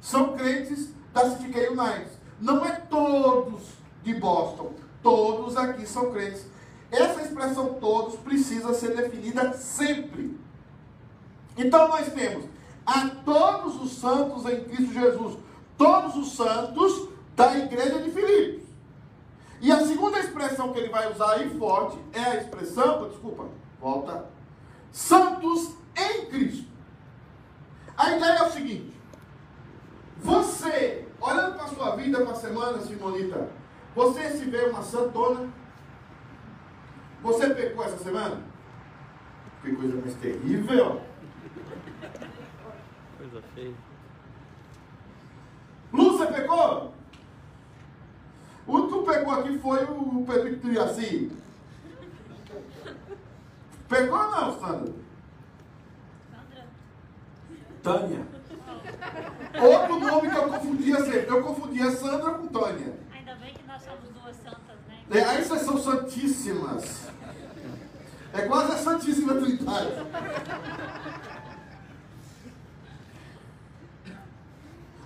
são 0.01 0.35
crentes 0.35 0.93
da 1.13 1.21
CTK 1.21 1.69
United. 1.69 2.11
Não 2.41 2.65
é 2.65 2.71
todos 2.71 3.69
de 4.03 4.13
Boston. 4.15 4.73
Todos 5.01 5.55
aqui 5.57 5.85
são 5.85 6.11
crentes. 6.11 6.45
Essa 6.91 7.21
expressão 7.21 7.75
todos 7.75 8.15
precisa 8.15 8.73
ser 8.73 8.95
definida 8.95 9.53
sempre. 9.53 10.37
Então 11.57 11.87
nós 11.87 12.11
temos 12.11 12.45
a 12.85 13.09
todos 13.23 13.81
os 13.81 13.93
santos 13.93 14.45
em 14.45 14.63
Cristo 14.63 14.93
Jesus. 14.93 15.37
Todos 15.77 16.15
os 16.15 16.35
santos 16.35 17.09
da 17.35 17.57
igreja 17.57 17.99
de 18.01 18.11
Filipos. 18.11 18.63
E 19.61 19.71
a 19.71 19.85
segunda 19.85 20.19
expressão 20.19 20.73
que 20.73 20.79
ele 20.79 20.89
vai 20.89 21.11
usar 21.11 21.33
aí 21.33 21.57
forte 21.57 21.97
é 22.13 22.19
a 22.19 22.35
expressão, 22.37 23.07
desculpa, 23.09 23.45
volta 23.79 24.25
santos 24.91 25.75
em 25.95 26.25
Cristo. 26.25 26.67
A 27.97 28.15
ideia 28.15 28.39
é 28.39 28.43
o 28.43 28.51
seguinte: 28.51 28.93
você, 30.17 31.07
olhando 31.19 31.55
para 31.55 31.65
a 31.65 31.67
sua 31.67 31.95
vida, 31.95 32.21
para 32.21 32.31
a 32.31 32.35
semana, 32.35 32.81
Simonita, 32.81 33.49
você 33.95 34.29
se 34.31 34.45
vê 34.45 34.65
uma 34.65 34.81
santona? 34.81 35.49
Você 37.21 37.49
pecou 37.53 37.83
essa 37.83 37.97
semana? 37.97 38.41
Que 39.61 39.75
coisa 39.75 39.95
mais 39.99 40.15
terrível! 40.15 41.01
Coisa 43.17 43.41
feia. 43.53 43.73
Lúcia 45.91 46.27
pecou? 46.27 46.93
O 48.65 48.73
único 48.73 49.03
que 49.03 49.11
pegou 49.11 49.33
aqui 49.33 49.57
foi 49.59 49.83
o 49.83 50.25
Pedro 50.25 50.59
Triaci. 50.59 51.31
Pegou 53.89 54.19
ou 54.19 54.31
não, 54.31 54.59
Sandra? 54.59 54.93
Sandra. 56.31 56.67
Tânia. 57.81 58.27
Outro 59.59 59.99
nome 59.99 60.29
que 60.29 60.37
eu 60.37 60.49
confundia 60.49 61.03
sempre. 61.03 61.27
Eu 61.27 61.43
confundia 61.43 61.91
Sandra 61.91 62.31
com 62.35 62.47
Tânia. 62.47 62.93
Santas, 64.35 64.77
né? 64.87 64.99
É, 65.11 65.23
aí 65.23 65.43
vocês 65.43 65.61
são 65.61 65.77
santíssimas. 65.77 67.09
É 68.33 68.41
quase 68.41 68.73
a 68.73 68.77
Santíssima 68.77 69.33
Trindade. 69.35 69.91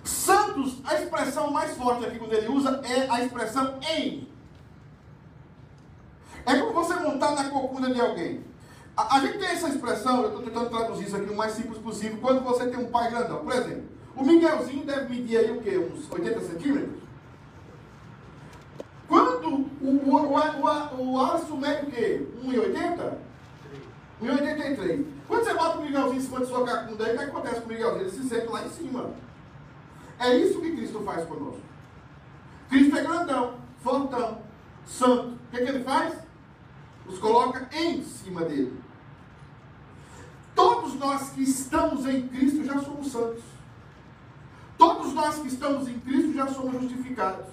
Santos, 0.04 0.80
a 0.84 0.94
expressão 0.94 1.50
mais 1.50 1.76
forte 1.76 2.04
aqui 2.04 2.18
quando 2.18 2.34
ele 2.34 2.48
usa 2.48 2.80
é 2.84 3.10
a 3.10 3.24
expressão 3.24 3.78
em. 3.90 4.28
É 6.46 6.58
como 6.58 6.72
você 6.74 6.94
montar 6.96 7.30
na 7.32 7.48
cocuna 7.48 7.92
de 7.92 8.00
alguém. 8.00 8.44
A, 8.96 9.16
a 9.16 9.20
gente 9.20 9.38
tem 9.38 9.48
essa 9.48 9.68
expressão, 9.68 10.22
eu 10.22 10.28
estou 10.28 10.42
tentando 10.42 10.68
traduzir 10.68 11.06
isso 11.06 11.16
aqui 11.16 11.30
o 11.30 11.36
mais 11.36 11.52
simples 11.52 11.78
possível, 11.78 12.18
quando 12.20 12.42
você 12.44 12.66
tem 12.66 12.78
um 12.78 12.90
pai 12.90 13.10
grandão. 13.10 13.42
Por 13.42 13.52
exemplo, 13.52 13.84
o 14.14 14.24
Miguelzinho 14.24 14.84
deve 14.84 15.08
medir 15.08 15.38
aí 15.38 15.50
o 15.50 15.62
quê? 15.62 15.78
Uns 15.78 16.10
80 16.10 16.40
centímetros? 16.40 17.03
Quando 19.08 19.48
o, 19.48 19.70
o, 19.82 20.16
o, 20.16 21.14
o, 21.14 21.20
Alisson 21.20 21.56
mede 21.56 21.86
o 21.86 21.90
quê? 21.90 22.26
1,80? 22.44 23.12
1,83. 24.22 25.04
Quando 25.28 25.44
você 25.44 25.54
bota 25.54 25.78
o 25.78 25.82
Miguelzinho 25.82 26.16
em 26.16 26.20
cima 26.20 26.40
de 26.40 26.46
sua 26.46 26.64
cacunda 26.64 27.04
o 27.04 27.18
que 27.18 27.24
acontece 27.24 27.60
com 27.60 27.66
o 27.66 27.68
Miguelzinho? 27.68 28.00
Ele 28.00 28.10
se 28.10 28.28
sente 28.28 28.46
lá 28.46 28.64
em 28.64 28.70
cima. 28.70 29.10
É 30.18 30.36
isso 30.36 30.60
que 30.60 30.72
Cristo 30.72 31.00
faz 31.00 31.26
conosco. 31.26 31.60
Cristo 32.68 32.96
é 32.96 33.02
grandão, 33.02 33.54
fortão, 33.82 34.38
santo. 34.86 35.34
O 35.34 35.50
que, 35.50 35.62
que 35.62 35.68
ele 35.68 35.84
faz? 35.84 36.14
Nos 37.06 37.18
coloca 37.18 37.68
em 37.72 38.02
cima 38.02 38.42
dele. 38.42 38.80
Todos 40.54 40.94
nós 40.94 41.30
que 41.30 41.42
estamos 41.42 42.06
em 42.06 42.28
Cristo 42.28 42.64
já 42.64 42.78
somos 42.78 43.10
santos. 43.10 43.42
Todos 44.78 45.12
nós 45.12 45.36
que 45.36 45.48
estamos 45.48 45.88
em 45.88 45.98
Cristo 45.98 46.32
já 46.32 46.46
somos 46.46 46.80
justificados. 46.80 47.46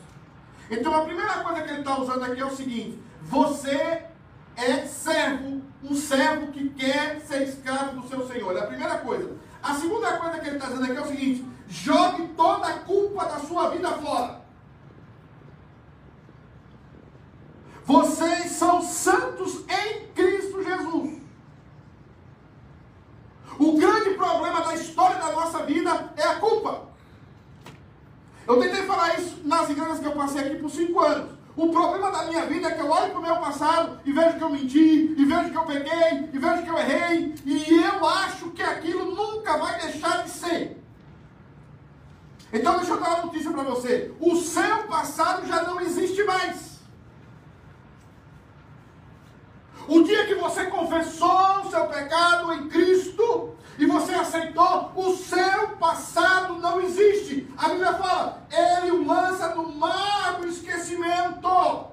Então 0.71 0.95
a 0.95 1.03
primeira 1.03 1.33
coisa 1.43 1.61
que 1.61 1.69
ele 1.69 1.79
está 1.79 1.99
usando 1.99 2.23
aqui 2.23 2.39
é 2.39 2.45
o 2.45 2.55
seguinte: 2.55 2.97
você 3.23 4.05
é 4.55 4.85
servo, 4.85 5.61
um 5.83 5.93
servo 5.93 6.47
que 6.53 6.69
quer 6.69 7.19
ser 7.19 7.43
escravo 7.43 7.99
do 7.99 8.07
seu 8.07 8.25
Senhor. 8.25 8.55
É 8.55 8.61
a 8.61 8.67
primeira 8.67 8.97
coisa. 8.99 9.35
A 9.61 9.75
segunda 9.75 10.17
coisa 10.17 10.39
que 10.39 10.47
ele 10.47 10.55
está 10.55 10.67
dizendo 10.67 10.85
aqui 10.85 10.97
é 10.97 11.01
o 11.01 11.07
seguinte: 11.07 11.45
jogue 11.67 12.27
toda 12.29 12.67
a 12.67 12.79
culpa 12.79 13.25
da 13.25 13.39
sua 13.39 13.69
vida 13.69 13.91
fora. 13.91 14.41
Vocês 17.83 18.51
são 18.51 18.81
santos 18.81 19.65
em 19.67 20.07
Cristo 20.13 20.63
Jesus. 20.63 21.21
O 23.59 23.77
grande 23.77 24.11
problema 24.11 24.61
da 24.61 24.73
história 24.75 25.17
da 25.17 25.33
nossa 25.33 25.65
vida 25.65 26.13
é 26.15 26.23
a 26.23 26.35
culpa. 26.35 26.90
Eu 28.47 28.59
tentei 28.59 28.83
falar 28.83 29.19
isso 29.19 29.39
nas 29.43 29.69
igrejas 29.69 29.99
que 29.99 30.05
eu 30.05 30.11
passei 30.13 30.41
aqui 30.41 30.55
por 30.55 30.69
cinco 30.69 30.99
anos. 30.99 31.31
O 31.55 31.69
problema 31.69 32.11
da 32.11 32.23
minha 32.23 32.45
vida 32.45 32.69
é 32.69 32.71
que 32.71 32.81
eu 32.81 32.89
olho 32.89 33.11
para 33.11 33.19
o 33.19 33.21
meu 33.21 33.35
passado 33.37 33.99
e 34.05 34.11
vejo 34.11 34.37
que 34.37 34.43
eu 34.43 34.49
menti, 34.49 35.13
e 35.17 35.25
vejo 35.25 35.51
que 35.51 35.57
eu 35.57 35.65
peguei, 35.65 36.29
e 36.33 36.39
vejo 36.39 36.63
que 36.63 36.69
eu 36.69 36.77
errei, 36.77 37.35
e 37.45 37.83
eu 37.83 38.07
acho 38.07 38.49
que 38.51 38.63
aquilo 38.63 39.13
nunca 39.13 39.57
vai 39.57 39.79
deixar 39.81 40.23
de 40.23 40.29
ser. 40.29 40.81
Então 42.53 42.77
deixa 42.77 42.93
eu 42.93 42.99
dar 42.99 43.09
uma 43.09 43.25
notícia 43.25 43.51
para 43.51 43.63
você. 43.63 44.13
O 44.19 44.35
seu 44.35 44.83
passado 44.87 45.45
já 45.45 45.63
não 45.63 45.79
existe 45.81 46.23
mais. 46.23 46.70
O 49.87 50.03
dia 50.03 50.25
que 50.25 50.35
você 50.35 50.65
confessou 50.65 51.61
o 51.61 51.69
seu 51.69 51.85
pecado 51.87 52.53
em 52.53 52.69
Cristo 52.69 53.55
e 53.77 53.85
você 53.85 54.13
aceitou, 54.13 54.91
o 54.95 55.15
seu 55.15 55.69
passado 55.79 56.55
não 56.55 56.79
existe. 56.81 57.47
A 57.57 57.69
Bíblia 57.69 57.93
fala, 57.93 58.47
ele 58.51 58.91
o 58.91 59.05
lança 59.05 59.55
no 59.55 59.67
mar 59.73 60.39
do 60.39 60.47
esquecimento. 60.47 61.91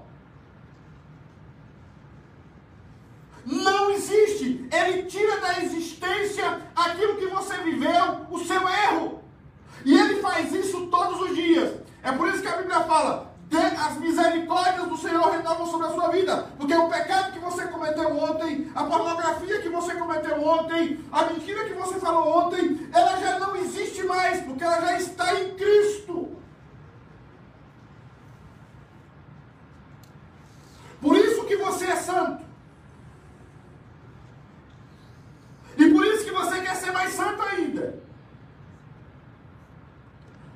Não 3.46 3.90
existe. 3.90 4.68
Ele 4.70 5.04
tira 5.04 5.40
da 5.40 5.62
existência 5.62 6.60
aquilo 6.76 7.16
que 7.16 7.26
você 7.26 7.56
viveu, 7.58 8.26
o 8.30 8.38
seu 8.44 8.68
erro. 8.68 9.22
E 9.84 9.98
ele 9.98 10.20
faz 10.20 10.52
isso 10.52 10.86
todos 10.88 11.22
os 11.22 11.34
dias. 11.34 11.80
É 12.02 12.12
por 12.12 12.28
isso 12.28 12.42
que 12.42 12.48
a 12.48 12.58
Bíblia 12.58 12.80
fala: 12.80 13.27
as 13.78 13.96
misericórdias 13.96 14.88
do 14.88 14.96
Senhor 14.96 15.30
renovam 15.30 15.66
sobre 15.66 15.86
a 15.86 15.90
sua 15.90 16.08
vida. 16.08 16.48
Porque 16.58 16.74
o 16.74 16.88
pecado 16.88 17.32
que 17.32 17.38
você 17.38 17.66
cometeu 17.66 18.16
ontem, 18.16 18.70
a 18.74 18.84
pornografia 18.84 19.60
que 19.60 19.68
você 19.68 19.94
cometeu 19.94 20.42
ontem, 20.42 21.04
a 21.12 21.24
mentira 21.26 21.64
que 21.64 21.74
você 21.74 21.98
falou 22.00 22.46
ontem, 22.46 22.88
ela 22.92 23.16
já 23.18 23.38
não 23.38 23.54
existe 23.56 24.02
mais, 24.02 24.42
porque 24.42 24.64
ela 24.64 24.80
já 24.80 24.98
está 24.98 25.34
em 25.40 25.54
Cristo. 25.54 26.36
Por 31.00 31.16
isso 31.16 31.44
que 31.44 31.56
você 31.56 31.86
é 31.86 31.96
santo. 31.96 32.44
E 35.76 35.92
por 35.92 36.04
isso 36.04 36.24
que 36.24 36.32
você 36.32 36.60
quer 36.60 36.74
ser 36.74 36.90
mais 36.90 37.12
santo 37.12 37.40
ainda. 37.40 38.02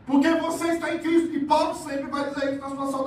Porque 0.05 0.29
você 0.29 0.73
está 0.73 0.93
em 0.93 0.99
Cristo. 0.99 1.35
E 1.37 1.45
Paulo 1.47 1.75
sempre 1.75 2.11
vai 2.11 2.29
dizer 2.29 2.55
isso 2.55 2.63
suas 2.69 2.91
saudações. 2.91 3.02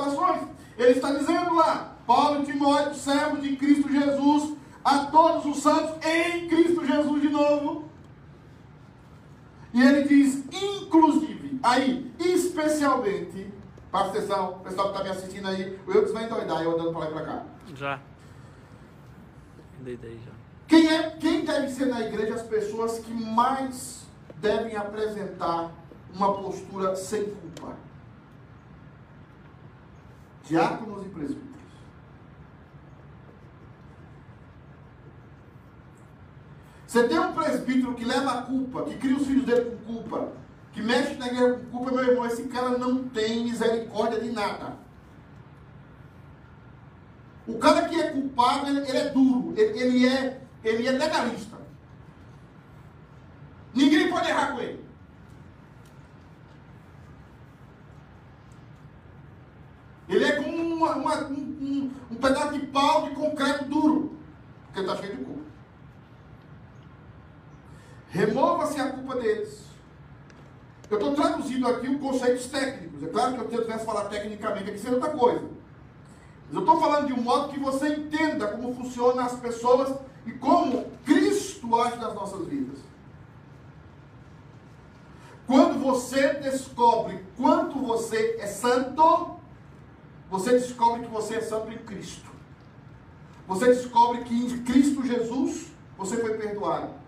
Ele 0.78 0.92
está 0.92 1.12
dizendo 1.12 1.54
lá, 1.56 1.96
Paulo 2.06 2.44
Timóteo, 2.44 2.96
servo 2.96 3.38
de 3.38 3.56
Cristo 3.56 3.90
Jesus, 3.90 4.58
a 4.84 5.06
todos 5.06 5.46
os 5.46 5.64
santos 5.64 5.96
em 6.06 6.48
Cristo 6.48 6.86
Jesus 6.86 7.22
de 7.22 7.30
novo. 7.30 7.86
E 9.74 9.82
ele 9.82 10.08
diz, 10.08 10.44
inclusive, 10.52 11.60
aí, 11.62 12.12
especialmente, 12.20 13.52
presta 13.92 14.10
atenção, 14.10 14.52
o 14.52 14.60
pessoal 14.60 14.92
que 14.92 14.98
está 14.98 15.04
me 15.04 15.10
assistindo 15.10 15.48
aí, 15.48 15.80
o 15.88 15.92
Eudes 15.92 16.14
vai 16.14 16.26
endoidar, 16.26 16.62
eu 16.62 16.74
andando 16.74 16.92
para 16.92 17.00
lá 17.00 17.10
e 17.10 17.14
para 17.14 17.26
cá. 17.26 17.44
Já. 17.74 18.00
Deitei 19.82 20.20
já. 20.26 20.32
Quem, 20.68 20.88
é, 20.88 21.12
quem 21.12 21.46
deve 21.46 21.70
ser 21.70 21.86
na 21.88 22.02
igreja 22.02 22.36
as 22.36 22.44
pessoas 22.44 23.00
que 23.00 23.14
mais 23.14 24.06
devem 24.38 24.76
apresentar 24.76 25.72
uma 26.14 26.34
postura 26.34 26.96
sem 26.96 27.26
culpa? 27.26 27.74
Diáconos 30.46 31.06
e 31.06 31.10
presbíteros. 31.10 31.56
Você 36.88 37.08
tem 37.08 37.20
um 37.20 37.34
presbítero 37.34 37.94
que 37.96 38.06
leva 38.06 38.32
a 38.32 38.42
culpa, 38.44 38.84
que 38.84 38.96
cria 38.96 39.18
os 39.18 39.28
filhos 39.28 39.46
dele 39.46 39.76
com 39.86 39.96
culpa, 39.96 40.32
que 40.72 40.82
mexe 40.82 41.16
na 41.16 41.28
igreja 41.28 41.56
com 41.56 41.78
culpa, 41.78 41.92
meu 41.92 42.06
irmão, 42.06 42.26
esse 42.26 42.44
cara 42.44 42.78
não 42.78 43.10
tem 43.10 43.44
misericórdia 43.44 44.20
de 44.22 44.32
nada. 44.32 44.78
O 47.48 47.58
cara 47.58 47.88
que 47.88 48.00
é 48.00 48.12
culpado, 48.12 48.68
ele, 48.70 48.90
é 48.90 49.10
duro, 49.10 49.54
ele, 49.58 50.08
é, 50.08 50.42
ele 50.64 50.88
é 50.88 50.92
legalista. 50.92 51.58
Ninguém 53.74 54.10
pode 54.10 54.30
errar 54.30 54.54
com. 54.54 54.62
Ele 60.08 60.24
é 60.24 60.32
como 60.34 60.58
uma, 60.58 60.96
uma, 60.96 61.28
um, 61.28 61.34
um, 61.34 61.92
um 62.12 62.16
pedaço 62.16 62.54
de 62.54 62.68
pau 62.68 63.10
de 63.10 63.16
concreto 63.16 63.66
duro, 63.66 64.18
porque 64.68 64.80
está 64.80 64.96
cheio 64.96 65.18
de 65.18 65.26
culpa. 65.26 65.42
Remova-se 68.10 68.80
a 68.80 68.92
culpa 68.92 69.16
deles. 69.16 69.66
Eu 70.90 71.00
traduzindo 71.66 71.68
aqui 71.68 71.88
os 71.90 72.02
conceitos 72.02 72.46
técnicos. 72.48 73.04
É 73.04 73.08
claro 73.08 73.34
que 73.48 73.56
eu 73.56 73.62
tivesse 73.62 73.86
falar 73.86 74.06
tecnicamente 74.06 74.70
aqui 74.70 74.80
seria 74.80 74.98
outra 74.98 75.12
coisa. 75.12 75.44
Mas 76.48 76.54
eu 76.54 76.60
estou 76.60 76.80
falando 76.80 77.08
de 77.08 77.14
um 77.14 77.22
modo 77.22 77.52
que 77.52 77.60
você 77.60 77.90
entenda 77.90 78.48
como 78.48 78.76
funcionam 78.76 79.26
as 79.26 79.34
pessoas 79.40 79.96
e 80.26 80.32
como 80.32 80.86
Cristo 81.04 81.76
age 81.76 81.98
nas 81.98 82.14
nossas 82.14 82.48
vidas. 82.48 82.80
Quando 85.48 85.80
você 85.80 86.34
descobre 86.36 87.24
quanto 87.38 87.80
você 87.80 88.38
é 88.40 88.48
santo, 88.48 89.36
você 90.30 90.52
descobre 90.52 91.04
que 91.04 91.12
você 91.12 91.36
é 91.36 91.42
santo 91.42 91.72
em 91.72 91.78
Cristo. 91.78 92.30
Você 93.48 93.68
descobre 93.68 94.24
que 94.24 94.34
em 94.34 94.64
Cristo 94.64 95.06
Jesus 95.06 95.68
você 95.98 96.18
foi 96.18 96.36
perdoado. 96.36 97.05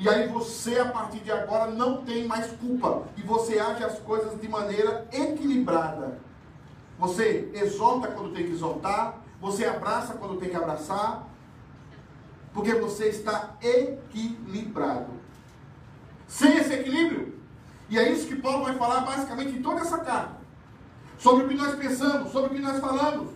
E 0.00 0.08
aí 0.08 0.28
você, 0.28 0.78
a 0.78 0.86
partir 0.86 1.18
de 1.18 1.30
agora, 1.30 1.70
não 1.70 2.02
tem 2.02 2.26
mais 2.26 2.50
culpa. 2.52 3.02
E 3.18 3.22
você 3.22 3.58
age 3.58 3.84
as 3.84 3.98
coisas 3.98 4.40
de 4.40 4.48
maneira 4.48 5.06
equilibrada. 5.12 6.18
Você 6.98 7.50
exorta 7.52 8.08
quando 8.08 8.32
tem 8.32 8.46
que 8.46 8.52
exortar. 8.52 9.18
Você 9.42 9.66
abraça 9.66 10.14
quando 10.14 10.40
tem 10.40 10.48
que 10.48 10.56
abraçar. 10.56 11.28
Porque 12.54 12.74
você 12.76 13.08
está 13.08 13.56
equilibrado. 13.60 15.10
Sem 16.26 16.56
esse 16.56 16.72
equilíbrio. 16.72 17.38
E 17.90 17.98
é 17.98 18.10
isso 18.10 18.26
que 18.26 18.36
Paulo 18.36 18.64
vai 18.64 18.74
falar 18.76 19.02
basicamente 19.02 19.58
em 19.58 19.60
toda 19.60 19.82
essa 19.82 19.98
carta. 19.98 20.40
Sobre 21.18 21.44
o 21.44 21.48
que 21.48 21.54
nós 21.54 21.74
pensamos, 21.74 22.32
sobre 22.32 22.52
o 22.52 22.54
que 22.54 22.62
nós 22.62 22.80
falamos. 22.80 23.32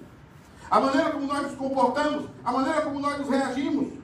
A 0.70 0.80
maneira 0.80 1.10
como 1.10 1.26
nós 1.26 1.42
nos 1.42 1.56
comportamos, 1.56 2.30
a 2.42 2.50
maneira 2.50 2.80
como 2.80 3.00
nós 3.00 3.18
nos 3.18 3.28
reagimos 3.28 4.03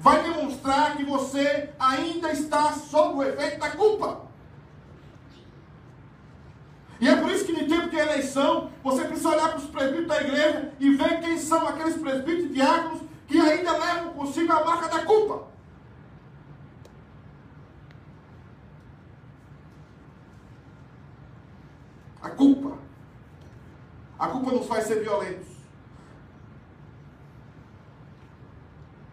vai 0.00 0.22
demonstrar 0.22 0.96
que 0.96 1.04
você 1.04 1.70
ainda 1.78 2.32
está 2.32 2.72
sob 2.72 3.16
o 3.16 3.22
efeito 3.22 3.58
da 3.58 3.70
culpa. 3.70 4.26
E 7.00 7.08
é 7.08 7.16
por 7.16 7.30
isso 7.30 7.44
que 7.44 7.52
no 7.52 7.68
tempo 7.68 7.90
de 7.90 7.96
eleição, 7.96 8.70
você 8.82 9.04
precisa 9.04 9.28
olhar 9.30 9.48
para 9.50 9.58
os 9.58 9.66
presbíteros 9.66 10.08
da 10.08 10.20
igreja 10.20 10.72
e 10.80 10.90
ver 10.94 11.20
quem 11.20 11.38
são 11.38 11.66
aqueles 11.66 11.96
presbíteros 11.96 12.50
e 12.50 12.54
diáconos 12.54 13.02
que 13.26 13.38
ainda 13.38 13.72
levam 13.76 14.14
consigo 14.14 14.52
a 14.52 14.64
marca 14.64 14.88
da 14.88 15.04
culpa. 15.04 15.48
A 22.22 22.30
culpa. 22.30 22.78
A 24.18 24.28
culpa 24.28 24.52
nos 24.52 24.66
faz 24.66 24.86
ser 24.86 25.00
violentos. 25.00 25.55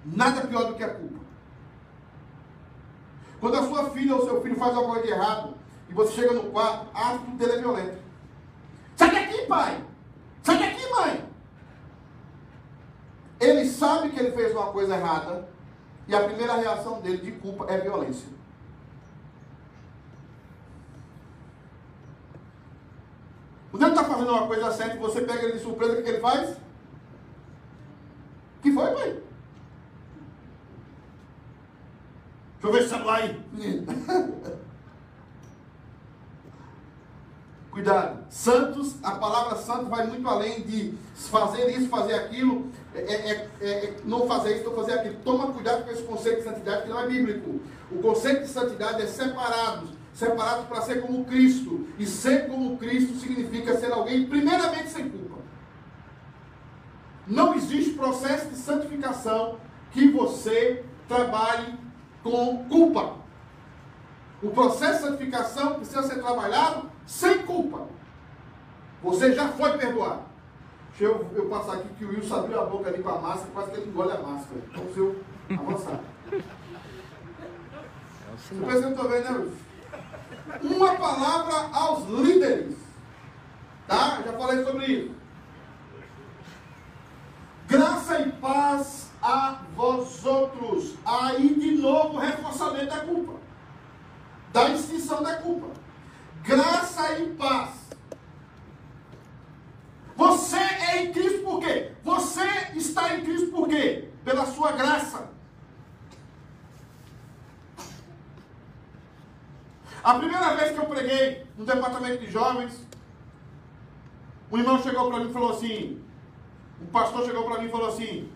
Nada 0.06 0.48
pior 0.48 0.66
do 0.66 0.76
que 0.76 0.84
a 0.84 0.94
culpa. 0.94 1.20
Quando 3.40 3.58
a 3.58 3.64
sua 3.64 3.90
filha 3.90 4.16
ou 4.16 4.26
seu 4.26 4.42
filho 4.42 4.56
faz 4.56 4.76
alguma 4.76 4.96
coisa 4.96 5.08
de 5.08 5.14
errado 5.14 5.54
e 5.90 5.94
você 5.94 6.14
chega 6.14 6.34
no 6.34 6.52
quarto, 6.52 6.88
a 6.94 7.18
dele 7.36 7.54
é 7.54 7.58
violenta. 7.58 8.00
Sai 8.96 9.12
daqui, 9.12 9.46
pai! 9.48 9.84
Sai 10.42 10.60
daqui, 10.60 10.90
mãe! 10.92 11.30
Ele 13.40 13.66
sabe 13.68 14.10
que 14.12 14.20
ele 14.20 14.32
fez 14.32 14.54
uma 14.54 14.72
coisa 14.72 14.96
errada 14.96 15.50
e 16.08 16.16
a 16.16 16.24
primeira 16.24 16.56
reação 16.56 17.02
dele 17.02 17.18
de 17.18 17.32
culpa 17.34 17.66
é 17.70 17.78
violência. 17.80 18.28
Quando 23.72 23.84
ele 23.84 23.92
está 23.92 24.04
fazendo 24.04 24.32
uma 24.32 24.48
coisa 24.48 24.72
certa 24.72 24.96
e 24.96 25.00
você 25.00 25.22
pega 25.22 25.44
ele 25.44 25.54
de 25.54 25.64
surpresa, 25.64 26.00
o 26.00 26.04
que 26.04 26.10
ele 26.10 26.20
faz? 26.20 26.58
que 28.62 28.72
foi, 28.72 28.92
pai? 28.94 29.23
Deixa 32.64 32.68
eu 32.68 32.72
ver 32.72 32.80
esse 32.80 32.90
celular 32.90 33.18
aí. 33.18 33.38
Cuidado. 37.70 38.20
Santos, 38.30 38.96
a 39.04 39.12
palavra 39.16 39.58
santo 39.58 39.88
vai 39.88 40.08
muito 40.08 40.26
além 40.30 40.62
de 40.62 40.94
fazer 41.14 41.78
isso, 41.78 41.90
fazer 41.90 42.14
aquilo, 42.14 42.72
é, 42.96 43.02
é, 43.02 43.50
é, 43.60 43.70
é 43.70 43.96
não 44.06 44.26
fazer 44.28 44.56
isso, 44.56 44.64
não 44.64 44.76
fazer 44.76 44.94
aquilo. 44.94 45.16
Toma 45.26 45.52
cuidado 45.52 45.84
com 45.84 45.92
esse 45.92 46.04
conceito 46.04 46.38
de 46.38 46.44
santidade 46.44 46.84
que 46.84 46.90
não 46.90 47.02
é 47.02 47.08
bíblico. 47.08 47.60
O 47.92 47.98
conceito 48.02 48.44
de 48.44 48.48
santidade 48.48 49.02
é 49.02 49.08
separados, 49.08 49.90
separados 50.14 50.66
para 50.68 50.84
ser 50.84 51.02
como 51.02 51.26
Cristo. 51.26 51.86
E 52.00 52.06
ser 52.06 52.48
como 52.48 52.78
Cristo 52.78 53.16
significa 53.16 53.78
ser 53.78 53.92
alguém, 53.92 54.26
primeiramente, 54.26 54.90
sem 54.90 55.10
culpa. 55.10 55.40
Não 57.28 57.56
existe 57.56 57.92
processo 57.92 58.48
de 58.48 58.56
santificação 58.56 59.58
que 59.92 60.10
você 60.12 60.86
trabalhe 61.10 61.83
com 62.24 62.66
culpa. 62.70 63.18
O 64.42 64.50
processo 64.50 65.04
de 65.04 65.10
santificação 65.10 65.76
precisa 65.76 66.04
ser 66.04 66.22
trabalhado 66.22 66.90
sem 67.06 67.40
culpa. 67.44 67.88
Você 69.04 69.34
já 69.34 69.50
foi 69.50 69.78
perdoado. 69.78 70.22
Deixa 70.90 71.06
eu, 71.06 71.30
eu 71.36 71.50
passar 71.50 71.74
aqui 71.74 71.90
que 71.98 72.06
o 72.06 72.10
Wilson 72.10 72.36
abriu 72.36 72.62
a 72.62 72.66
boca 72.66 72.90
ali 72.90 73.02
para 73.02 73.14
a 73.14 73.20
máscara, 73.20 73.50
quase 73.54 73.72
que 73.72 73.78
ele 73.78 73.90
engole 73.90 74.12
a 74.12 74.20
máscara. 74.20 74.62
Então, 74.70 74.94
se 74.94 75.00
eu 75.00 75.24
avançar. 75.50 76.00
Você 78.38 78.56
que 78.94 79.00
eu 79.00 79.10
né, 79.10 79.32
Wilson? 79.32 80.76
Uma 80.76 80.96
palavra 80.96 81.70
aos 81.74 82.08
líderes. 82.08 82.76
Tá? 83.88 84.22
Já 84.26 84.34
falei 84.34 84.64
sobre 84.64 84.86
isso. 84.86 85.16
Graça 87.68 88.20
e 88.20 88.32
paz 88.34 89.03
a 89.24 89.62
vós 89.74 90.26
outros. 90.26 90.96
Aí 91.06 91.56
de 91.56 91.72
novo 91.78 92.18
o 92.18 92.20
reforçamento 92.20 92.88
da 92.88 93.00
culpa. 93.00 93.34
Da 94.52 94.70
extinção 94.70 95.24
da 95.24 95.38
culpa. 95.38 95.68
Graça 96.44 97.20
e 97.20 97.30
paz. 97.34 97.70
Você 100.16 100.58
é 100.58 101.04
em 101.04 101.14
Cristo 101.14 101.40
por 101.40 101.62
quê? 101.62 101.94
Você 102.04 102.46
está 102.76 103.16
em 103.16 103.24
Cristo 103.24 103.48
por 103.48 103.68
quê? 103.68 104.10
Pela 104.26 104.46
sua 104.46 104.74
graça. 104.74 105.32
A 110.04 110.16
primeira 110.16 110.54
vez 110.56 110.74
que 110.74 110.78
eu 110.78 110.86
preguei 110.86 111.48
no 111.58 111.66
departamento 111.66 112.20
de 112.20 112.30
jovens, 112.30 112.86
um 114.52 114.58
irmão 114.58 114.84
chegou 114.84 115.10
para 115.10 115.20
mim 115.20 115.30
e 115.30 115.34
falou 115.34 115.52
assim: 115.52 116.04
o 116.82 116.86
pastor 116.88 117.26
chegou 117.26 117.46
para 117.46 117.60
mim 117.60 117.68
e 117.68 117.72
falou 117.72 117.88
assim: 117.88 118.30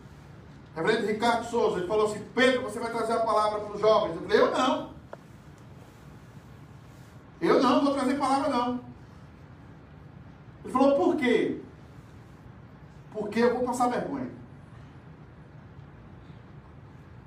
Reverendo 0.77 1.07
Ricardo 1.07 1.49
Souza, 1.49 1.79
ele 1.79 1.87
falou 1.87 2.05
assim: 2.05 2.23
Pedro, 2.35 2.61
você 2.61 2.79
vai 2.79 2.91
trazer 2.91 3.13
a 3.13 3.21
palavra 3.21 3.61
para 3.61 3.73
os 3.73 3.81
jovens. 3.81 4.15
Eu 4.15 4.21
falei: 4.21 4.39
Eu 4.39 4.51
não. 4.51 4.91
Eu 7.41 7.63
não 7.63 7.83
vou 7.83 7.93
trazer 7.95 8.19
palavra, 8.19 8.49
não. 8.49 8.79
Ele 10.63 10.71
falou: 10.71 10.95
Por 10.95 11.15
quê? 11.15 11.61
Porque 13.11 13.39
eu 13.39 13.55
vou 13.55 13.63
passar 13.63 13.87
vergonha. 13.87 14.29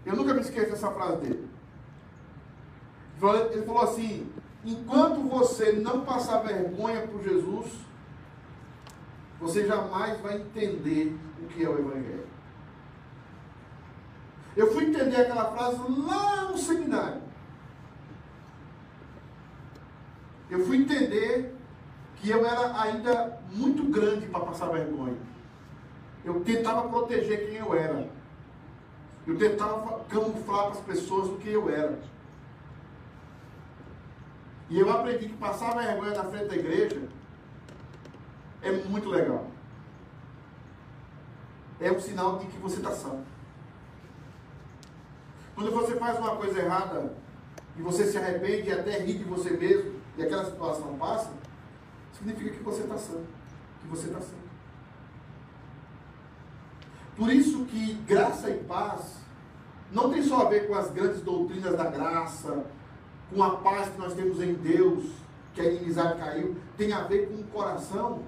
Eu 0.06 0.14
nunca 0.14 0.32
me 0.32 0.42
esqueço 0.42 0.70
dessa 0.70 0.92
frase 0.92 1.16
dele. 1.16 1.50
Ele 3.52 3.66
falou 3.66 3.82
assim: 3.82 4.32
enquanto 4.64 5.28
você 5.28 5.72
não 5.72 6.04
passar 6.04 6.38
vergonha 6.38 7.04
por 7.08 7.20
Jesus, 7.20 7.72
você 9.40 9.66
jamais 9.66 10.20
vai 10.20 10.36
entender 10.36 11.18
o 11.42 11.46
que 11.48 11.64
é 11.64 11.68
o 11.68 11.80
Evangelho. 11.80 12.29
Eu 14.56 14.72
fui 14.72 14.84
entender 14.84 15.16
aquela 15.16 15.52
frase 15.52 15.78
lá 16.06 16.44
no 16.44 16.58
seminário. 16.58 17.22
Eu 20.50 20.66
fui 20.66 20.78
entender 20.78 21.56
que 22.16 22.28
eu 22.28 22.44
era 22.44 22.80
ainda 22.80 23.40
muito 23.52 23.84
grande 23.84 24.26
para 24.26 24.40
passar 24.40 24.66
vergonha. 24.66 25.16
Eu 26.24 26.40
tentava 26.40 26.88
proteger 26.88 27.46
quem 27.46 27.56
eu 27.56 27.74
era. 27.74 28.08
Eu 29.26 29.38
tentava 29.38 30.04
camuflar 30.04 30.64
para 30.64 30.72
as 30.72 30.80
pessoas 30.80 31.28
o 31.28 31.36
que 31.36 31.50
eu 31.50 31.70
era. 31.70 31.98
E 34.68 34.78
eu 34.78 34.90
aprendi 34.90 35.28
que 35.28 35.36
passar 35.36 35.76
vergonha 35.76 36.14
na 36.14 36.24
frente 36.24 36.48
da 36.48 36.56
igreja 36.56 37.08
é 38.62 38.72
muito 38.72 39.08
legal. 39.08 39.46
É 41.80 41.90
um 41.90 42.00
sinal 42.00 42.38
de 42.38 42.46
que 42.46 42.58
você 42.58 42.76
está 42.76 42.90
santo. 42.90 43.39
Quando 45.54 45.70
você 45.70 45.96
faz 45.96 46.18
uma 46.18 46.36
coisa 46.36 46.60
errada 46.60 47.12
e 47.76 47.82
você 47.82 48.06
se 48.06 48.16
arrepende 48.16 48.68
e 48.68 48.72
até 48.72 48.98
ri 48.98 49.14
de 49.14 49.24
você 49.24 49.50
mesmo 49.50 50.00
e 50.16 50.22
aquela 50.22 50.44
situação 50.44 50.96
passa, 50.96 51.30
significa 52.12 52.50
que 52.50 52.62
você 52.62 52.82
está 52.82 52.96
santo. 52.96 53.26
Que 53.80 53.88
você 53.88 54.06
está 54.06 54.20
santo. 54.20 54.50
Por 57.16 57.30
isso 57.30 57.64
que 57.66 57.94
graça 58.06 58.50
e 58.50 58.64
paz 58.64 59.18
não 59.92 60.10
tem 60.10 60.22
só 60.22 60.46
a 60.46 60.48
ver 60.48 60.68
com 60.68 60.74
as 60.74 60.90
grandes 60.90 61.20
doutrinas 61.20 61.76
da 61.76 61.84
graça, 61.84 62.64
com 63.32 63.42
a 63.42 63.56
paz 63.56 63.88
que 63.88 63.98
nós 63.98 64.14
temos 64.14 64.40
em 64.40 64.54
Deus, 64.54 65.10
que 65.54 65.60
a 65.60 65.64
inimizade 65.64 66.18
caiu, 66.18 66.56
tem 66.76 66.92
a 66.92 67.02
ver 67.02 67.28
com 67.28 67.34
um 67.34 67.42
coração 67.44 68.22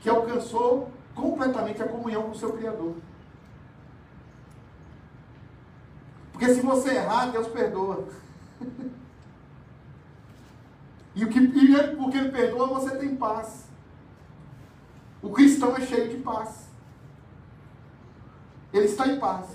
que 0.00 0.08
alcançou 0.08 0.90
completamente 1.14 1.82
a 1.82 1.88
comunhão 1.88 2.22
com 2.24 2.30
o 2.30 2.34
seu 2.34 2.52
Criador. 2.52 2.94
Porque 6.36 6.52
se 6.52 6.60
você 6.60 6.90
errar, 6.90 7.30
Deus 7.30 7.48
perdoa. 7.48 8.04
e 11.16 11.24
o 11.24 11.30
que, 11.30 11.38
e 11.38 11.74
ele, 11.74 11.96
porque 11.96 12.18
ele 12.18 12.30
perdoa, 12.30 12.66
você 12.66 12.94
tem 12.98 13.16
paz. 13.16 13.64
O 15.22 15.30
cristão 15.30 15.74
é 15.74 15.80
cheio 15.80 16.10
de 16.10 16.18
paz. 16.18 16.68
Ele 18.70 18.84
está 18.84 19.08
em 19.08 19.18
paz. 19.18 19.46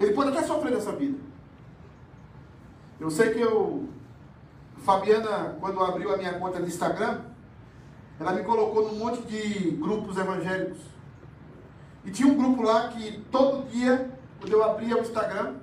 Ele 0.00 0.14
pode 0.14 0.30
até 0.30 0.42
sofrer 0.42 0.72
nessa 0.72 0.92
vida. 0.92 1.18
Eu 2.98 3.10
sei 3.10 3.34
que 3.34 3.40
eu. 3.40 3.90
Fabiana, 4.78 5.58
quando 5.60 5.84
abriu 5.84 6.14
a 6.14 6.16
minha 6.16 6.38
conta 6.38 6.58
no 6.60 6.66
Instagram, 6.66 7.20
ela 8.18 8.32
me 8.32 8.42
colocou 8.42 8.90
num 8.90 8.98
monte 8.98 9.20
de 9.26 9.72
grupos 9.72 10.16
evangélicos. 10.16 10.78
E 12.06 12.10
tinha 12.10 12.26
um 12.26 12.38
grupo 12.38 12.62
lá 12.62 12.88
que 12.88 13.20
todo 13.30 13.68
dia, 13.68 14.10
quando 14.38 14.52
eu 14.52 14.64
abria 14.64 14.96
o 14.96 15.00
Instagram, 15.00 15.56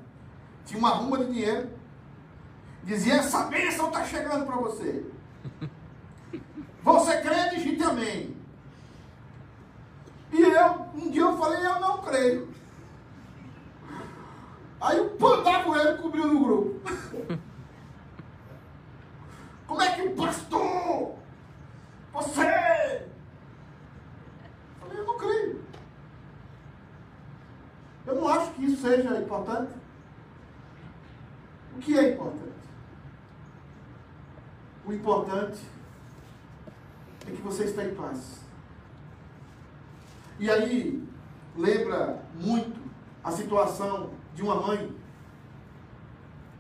tinha 0.65 0.79
uma 0.79 0.89
ruma 0.89 1.17
de 1.19 1.25
dinheiro. 1.25 1.69
Dizia, 2.83 3.15
essa 3.15 3.45
bênção 3.45 3.87
está 3.87 4.03
chegando 4.05 4.45
para 4.45 4.55
você. 4.57 5.05
Você 6.83 7.21
crê, 7.21 7.49
digite 7.51 7.83
amém. 7.83 8.35
E 10.31 10.41
eu, 10.41 10.87
um 10.95 11.09
dia 11.09 11.21
eu 11.21 11.37
falei, 11.37 11.65
eu 11.65 11.79
não 11.79 11.99
creio. 11.99 12.49
Aí 14.81 14.99
o 14.99 15.11
pandagoeiro 15.11 16.01
cobriu 16.01 16.27
no 16.27 16.43
grupo. 16.43 16.81
Como 19.65 19.81
é 19.81 19.93
que 19.93 20.01
o 20.01 20.15
pastor, 20.15 21.15
você... 22.11 22.41
Eu 22.41 23.07
falei, 24.81 24.99
eu 24.99 25.05
não 25.05 25.17
creio. 25.17 25.63
Eu 28.05 28.15
não 28.15 28.27
acho 28.27 28.51
que 28.51 28.65
isso 28.65 28.81
seja 28.81 29.17
importante. 29.19 29.73
O 31.75 31.79
que 31.79 31.97
é 31.97 32.13
importante? 32.13 32.53
O 34.85 34.93
importante 34.93 35.61
é 37.25 37.31
que 37.31 37.41
você 37.41 37.63
está 37.63 37.83
em 37.83 37.95
paz. 37.95 38.41
E 40.39 40.49
aí, 40.49 41.07
lembra 41.55 42.21
muito 42.35 42.81
a 43.23 43.31
situação 43.31 44.11
de 44.35 44.41
uma 44.41 44.55
mãe 44.55 44.93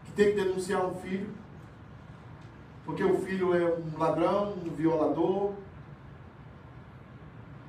que 0.05 0.11
tem 0.13 0.27
que 0.27 0.41
denunciar 0.41 0.85
um 0.85 0.95
filho, 0.95 1.29
porque 2.85 3.03
o 3.03 3.19
filho 3.19 3.53
é 3.53 3.75
um 3.77 3.97
ladrão, 3.97 4.53
um 4.53 4.69
violador, 4.69 5.53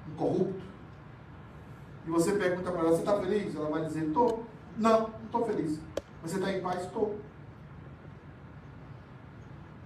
um 0.09 0.15
corrupto. 0.17 0.74
E 2.07 2.11
você 2.11 2.33
pergunta 2.33 2.71
para 2.71 2.81
ela, 2.81 2.91
você 2.91 3.01
está 3.01 3.19
feliz? 3.21 3.55
Ela 3.55 3.71
vai 3.71 3.85
dizer, 3.87 4.07
estou. 4.07 4.45
Não, 4.77 5.01
não 5.01 5.25
estou 5.25 5.47
feliz. 5.47 5.81
Você 6.23 6.37
está 6.37 6.53
em 6.53 6.61
paz? 6.61 6.83
Estou. 6.83 7.19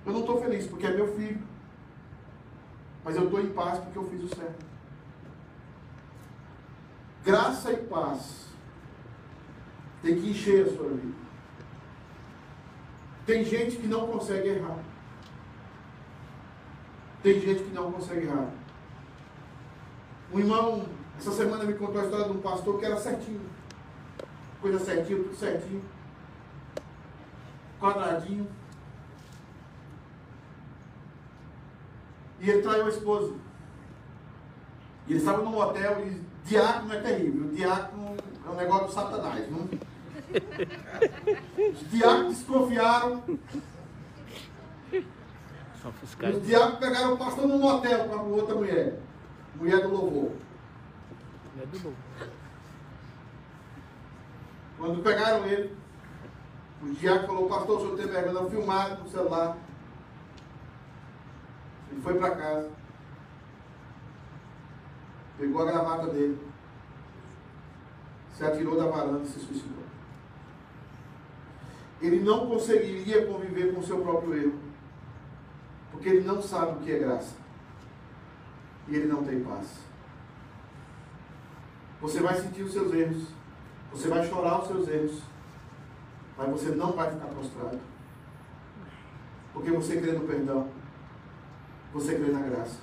Eu 0.07 0.13
não 0.13 0.21
estou 0.21 0.41
feliz 0.41 0.67
porque 0.67 0.87
é 0.87 0.95
meu 0.95 1.15
filho. 1.15 1.43
Mas 3.05 3.17
eu 3.17 3.25
estou 3.25 3.41
em 3.41 3.51
paz 3.51 3.79
porque 3.79 3.99
eu 3.99 4.09
fiz 4.09 4.25
o 4.25 4.35
certo. 4.35 4.67
Graça 7.25 7.73
e 7.73 7.77
paz 7.77 8.47
tem 10.03 10.21
que 10.21 10.31
encher 10.31 10.67
a 10.67 10.77
sua 10.77 10.89
vida. 10.89 11.15
Tem 13.27 13.45
gente 13.45 13.77
que 13.77 13.87
não 13.87 14.07
consegue 14.07 14.49
errar. 14.49 14.79
Tem 17.23 17.41
gente 17.41 17.65
que 17.65 17.75
não 17.75 17.93
consegue 17.93 18.27
errar. 18.27 18.51
Um 20.33 20.39
irmão, 20.39 20.87
essa 21.19 21.33
semana 21.33 21.65
me 21.65 21.75
contou 21.75 22.01
a 22.01 22.05
história 22.05 22.27
de 22.27 22.31
um 22.31 22.41
pastor 22.41 22.79
que 22.79 22.87
era 22.87 22.97
certinho. 22.97 23.41
Coisa 24.61 24.79
certinha, 24.79 25.19
tudo 25.19 25.35
certinho. 25.35 25.83
Quadradinho. 27.81 28.47
E 32.41 32.49
ele 32.49 32.63
traiu 32.63 32.87
a 32.87 32.89
esposa. 32.89 33.35
E 35.09 35.13
ele 35.13 35.19
estava 35.19 35.43
num 35.43 35.59
hotel 35.59 36.07
e 36.07 36.23
diácono 36.45 36.95
é 36.95 37.01
terrível. 37.01 37.51
Diácono 37.51 38.17
é 38.47 38.51
um 38.51 38.55
negócio 38.55 38.87
do 38.87 38.93
satanás. 38.93 39.51
Não? 39.51 39.69
Os 41.73 41.91
diáconos 41.91 42.37
desconfiaram. 42.37 43.25
Os 46.33 46.47
diáconos 46.47 46.79
pegaram 46.79 47.15
o 47.15 47.19
pastor 47.19 47.49
num 47.49 47.65
hotel 47.65 48.09
com 48.09 48.15
a 48.15 48.23
outra 48.23 48.55
mulher. 48.55 49.01
Mulher 49.57 49.83
do 49.83 49.89
louvor. 49.89 50.48
É 51.61 51.67
do. 51.67 51.95
Quando 54.79 55.03
pegaram 55.03 55.45
ele, 55.45 55.77
o 56.81 56.91
diácono 56.91 57.27
falou, 57.27 57.49
pastor, 57.49 57.77
o 57.79 57.81
senhor 57.81 57.97
tem 57.97 58.07
vergonha, 58.07 58.51
filmado 58.51 59.03
no 59.03 59.11
celular. 59.11 59.57
Ele 61.91 62.01
foi 62.01 62.15
para 62.15 62.37
casa. 62.37 62.71
Pegou 65.37 65.63
a 65.63 65.71
gravata 65.73 66.07
dele. 66.13 66.39
Se 68.37 68.45
atirou 68.45 68.77
da 68.77 68.87
varanda 68.87 69.25
e 69.25 69.27
se 69.27 69.41
suicidou. 69.41 69.83
Ele 72.01 72.21
não 72.21 72.47
conseguiria 72.47 73.27
conviver 73.27 73.75
com 73.75 73.81
o 73.81 73.85
seu 73.85 74.01
próprio 74.01 74.35
erro. 74.35 74.61
Porque 75.91 76.09
ele 76.09 76.25
não 76.25 76.41
sabe 76.41 76.73
o 76.73 76.81
que 76.85 76.93
é 76.93 76.99
graça. 77.01 77.35
E 78.87 78.95
ele 78.95 79.09
não 79.09 79.25
tem 79.25 79.43
paz. 79.43 79.89
Você 82.01 82.21
vai 82.21 82.35
sentir 82.35 82.63
os 82.63 82.73
seus 82.73 82.93
erros. 82.93 83.25
Você 83.93 84.09
vai 84.09 84.29
chorar 84.29 84.61
os 84.61 84.69
seus 84.69 84.89
erros. 84.89 85.21
Mas 86.37 86.51
você 86.51 86.71
não 86.71 86.93
vai 86.93 87.11
ficar 87.11 87.27
prostrado. 87.27 87.79
Porque 89.53 89.71
você 89.71 90.01
crê 90.01 90.13
no 90.13 90.21
perdão. 90.21 90.69
Você 91.93 92.15
crê 92.15 92.31
na 92.31 92.41
graça. 92.41 92.79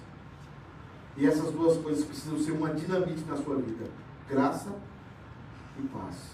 E 1.16 1.26
essas 1.26 1.52
duas 1.52 1.78
coisas 1.78 2.04
precisam 2.04 2.38
ser 2.40 2.52
uma 2.52 2.74
dinamite 2.74 3.24
na 3.24 3.38
sua 3.38 3.56
vida: 3.56 3.86
graça 4.28 4.76
e 5.80 5.84
paz. 5.84 6.32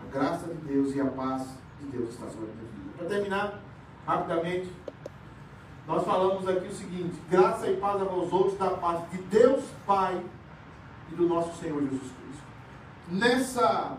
A 0.00 0.12
graça 0.12 0.46
de 0.46 0.54
Deus 0.54 0.94
e 0.94 1.00
a 1.00 1.06
paz 1.06 1.48
de 1.80 1.86
Deus 1.86 2.10
está 2.10 2.28
sobre 2.28 2.50
a 2.50 2.54
tua 2.54 2.68
vida. 2.68 2.90
Para 2.96 3.08
terminar, 3.08 3.60
rapidamente, 4.06 4.70
nós 5.88 6.04
falamos 6.04 6.46
aqui 6.46 6.68
o 6.68 6.74
seguinte: 6.74 7.20
graça 7.28 7.66
e 7.66 7.76
paz 7.78 8.00
a 8.00 8.04
vós 8.04 8.32
outros 8.32 8.56
da 8.56 8.70
parte 8.70 9.16
de 9.16 9.22
Deus 9.24 9.64
Pai 9.84 10.22
e 11.10 11.14
do 11.14 11.28
nosso 11.28 11.58
Senhor 11.60 11.80
Jesus 11.82 12.00
Cristo. 12.00 12.44
Nessa, 13.08 13.98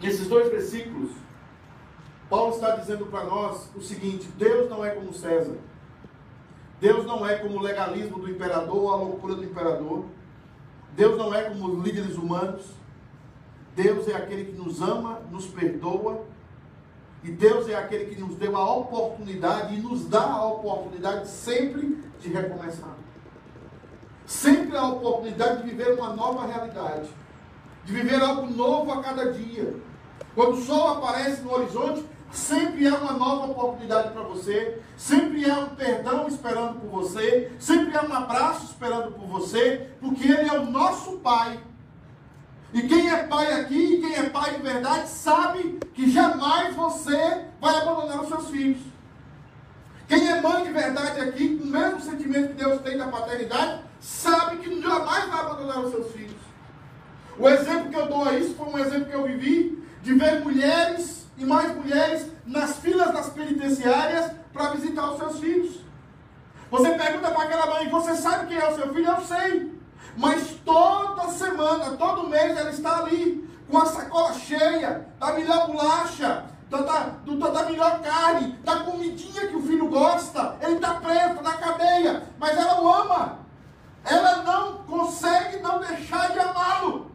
nesses 0.00 0.26
dois 0.26 0.50
versículos, 0.50 1.10
Paulo 2.28 2.54
está 2.54 2.76
dizendo 2.76 3.06
para 3.06 3.24
nós 3.24 3.70
o 3.74 3.80
seguinte: 3.80 4.26
Deus 4.36 4.68
não 4.68 4.84
é 4.84 4.90
como 4.90 5.12
César. 5.12 5.56
Deus 6.80 7.06
não 7.06 7.26
é 7.26 7.36
como 7.36 7.58
o 7.58 7.62
legalismo 7.62 8.18
do 8.18 8.28
imperador 8.28 8.76
ou 8.76 8.92
a 8.92 8.96
loucura 8.96 9.34
do 9.34 9.44
imperador. 9.44 10.04
Deus 10.94 11.16
não 11.16 11.34
é 11.34 11.42
como 11.42 11.68
os 11.68 11.84
líderes 11.84 12.16
humanos. 12.16 12.66
Deus 13.74 14.08
é 14.08 14.14
aquele 14.14 14.46
que 14.46 14.52
nos 14.52 14.80
ama, 14.80 15.20
nos 15.30 15.46
perdoa. 15.46 16.24
E 17.22 17.30
Deus 17.30 17.68
é 17.68 17.74
aquele 17.74 18.14
que 18.14 18.20
nos 18.20 18.36
deu 18.36 18.56
a 18.56 18.76
oportunidade 18.76 19.74
e 19.74 19.80
nos 19.80 20.06
dá 20.06 20.22
a 20.22 20.46
oportunidade 20.46 21.28
sempre 21.28 22.02
de 22.20 22.28
recomeçar. 22.28 22.95
Sempre 24.26 24.76
a 24.76 24.86
oportunidade 24.86 25.62
de 25.62 25.70
viver 25.70 25.94
uma 25.94 26.10
nova 26.10 26.46
realidade. 26.46 27.08
De 27.84 27.92
viver 27.92 28.20
algo 28.20 28.46
novo 28.50 28.92
a 28.92 29.02
cada 29.02 29.32
dia. 29.32 29.74
Quando 30.34 30.54
o 30.54 30.62
sol 30.62 30.98
aparece 30.98 31.42
no 31.42 31.54
horizonte, 31.54 32.04
Sempre 32.30 32.86
há 32.86 32.94
uma 32.96 33.12
nova 33.12 33.52
oportunidade 33.52 34.10
para 34.10 34.22
você, 34.22 34.80
sempre 34.96 35.48
há 35.48 35.60
um 35.60 35.68
perdão 35.70 36.26
esperando 36.26 36.80
por 36.80 36.90
você, 36.90 37.52
sempre 37.58 37.96
há 37.96 38.02
um 38.02 38.12
abraço 38.12 38.64
esperando 38.64 39.12
por 39.12 39.26
você, 39.26 39.90
porque 40.00 40.24
Ele 40.30 40.48
é 40.48 40.58
o 40.58 40.70
nosso 40.70 41.18
Pai. 41.18 41.58
E 42.74 42.82
quem 42.82 43.08
é 43.08 43.22
pai 43.22 43.60
aqui, 43.60 44.00
quem 44.00 44.16
é 44.16 44.28
pai 44.28 44.56
de 44.56 44.62
verdade, 44.62 45.08
sabe 45.08 45.78
que 45.94 46.10
jamais 46.10 46.74
você 46.74 47.46
vai 47.60 47.74
abandonar 47.76 48.20
os 48.20 48.28
seus 48.28 48.50
filhos. 48.50 48.82
Quem 50.06 50.28
é 50.28 50.40
mãe 50.42 50.64
de 50.64 50.72
verdade 50.72 51.20
aqui, 51.20 51.56
com 51.56 51.64
o 51.64 51.68
mesmo 51.68 52.00
sentimento 52.00 52.48
que 52.48 52.64
Deus 52.64 52.82
tem 52.82 52.98
da 52.98 53.08
paternidade, 53.08 53.82
sabe 54.00 54.58
que 54.58 54.80
jamais 54.80 55.28
vai 55.28 55.40
abandonar 55.40 55.80
os 55.80 55.90
seus 55.90 56.12
filhos. 56.12 56.36
O 57.38 57.48
exemplo 57.48 57.90
que 57.90 57.96
eu 57.96 58.06
dou 58.06 58.24
a 58.24 58.32
isso 58.38 58.54
foi 58.54 58.66
um 58.66 58.78
exemplo 58.78 59.06
que 59.06 59.14
eu 59.14 59.24
vivi 59.24 59.84
de 60.02 60.14
ver 60.14 60.40
mulheres 60.42 61.26
e 61.36 61.44
mais 61.44 61.74
mulheres 61.74 62.30
nas 62.46 62.78
filas 62.78 63.12
das 63.12 63.28
penitenciárias 63.30 64.32
para 64.52 64.70
visitar 64.70 65.10
os 65.10 65.18
seus 65.18 65.38
filhos. 65.38 65.80
Você 66.70 66.90
pergunta 66.90 67.30
para 67.30 67.42
aquela 67.42 67.66
mãe: 67.66 67.88
Você 67.90 68.16
sabe 68.16 68.46
quem 68.46 68.58
é 68.58 68.68
o 68.68 68.74
seu 68.74 68.92
filho? 68.92 69.10
Eu 69.10 69.20
sei. 69.20 69.76
Mas 70.16 70.56
toda 70.64 71.28
semana, 71.28 71.96
todo 71.96 72.28
mês, 72.28 72.56
ela 72.56 72.70
está 72.70 72.98
ali, 72.98 73.48
com 73.68 73.78
a 73.78 73.84
sacola 73.84 74.32
cheia 74.32 75.06
da 75.20 75.32
melhor 75.32 75.66
bolacha, 75.66 76.44
da, 76.70 76.78
da, 76.78 77.50
da 77.50 77.62
melhor 77.64 78.00
carne, 78.00 78.58
da 78.64 78.80
comidinha 78.80 79.46
que 79.46 79.56
o 79.56 79.62
filho 79.62 79.88
gosta. 79.88 80.56
Ele 80.62 80.76
está 80.76 80.94
preso 80.94 81.42
na 81.42 81.52
cadeia, 81.52 82.22
mas 82.38 82.56
ela 82.56 82.80
o 82.80 82.88
ama. 82.88 83.45
Ela 84.06 84.42
não 84.42 84.84
consegue 84.84 85.58
não 85.58 85.80
deixar 85.80 86.32
de 86.32 86.38
amá-lo. 86.38 87.10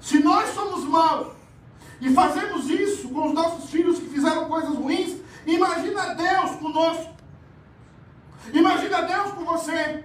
Se 0.00 0.18
nós 0.18 0.48
somos 0.54 0.84
maus, 0.84 1.42
e 2.02 2.12
fazemos 2.12 2.68
isso 2.68 3.08
com 3.10 3.28
os 3.28 3.32
nossos 3.32 3.70
filhos 3.70 4.00
que 4.00 4.08
fizeram 4.08 4.48
coisas 4.48 4.74
ruins, 4.74 5.18
imagina 5.46 6.16
Deus 6.16 6.56
conosco. 6.56 7.12
Imagina 8.52 9.02
Deus 9.02 9.30
com 9.30 9.44
você. 9.44 10.04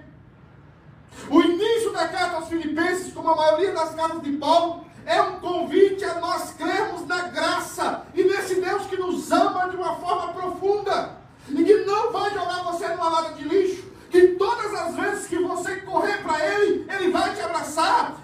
O 1.28 1.42
início 1.42 1.92
da 1.92 2.06
carta 2.06 2.36
aos 2.36 2.48
Filipenses, 2.48 3.12
como 3.12 3.30
a 3.30 3.34
maioria 3.34 3.72
das 3.72 3.96
cartas 3.96 4.22
de 4.22 4.30
Paulo, 4.34 4.84
é 5.04 5.20
um 5.20 5.40
convite 5.40 6.04
a 6.04 6.20
nós 6.20 6.52
crermos 6.52 7.04
na 7.08 7.22
graça 7.22 8.04
e 8.14 8.22
nesse 8.22 8.60
Deus 8.60 8.86
que 8.86 8.96
nos 8.96 9.32
ama 9.32 9.68
de 9.68 9.74
uma 9.74 9.96
forma 9.96 10.32
profunda 10.32 11.16
e 11.48 11.64
que 11.64 11.74
não 11.84 12.12
vai 12.12 12.30
jogar 12.30 12.62
você 12.62 12.86
numa 12.88 13.08
lata 13.08 13.32
de 13.32 13.42
lixo, 13.42 13.88
que 14.08 14.28
todas 14.38 14.72
as 14.72 14.94
vezes 14.94 15.26
que 15.26 15.38
você 15.38 15.78
correr 15.78 16.22
para 16.22 16.46
Ele, 16.46 16.86
Ele 16.88 17.10
vai 17.10 17.34
te 17.34 17.40
abraçar, 17.40 18.18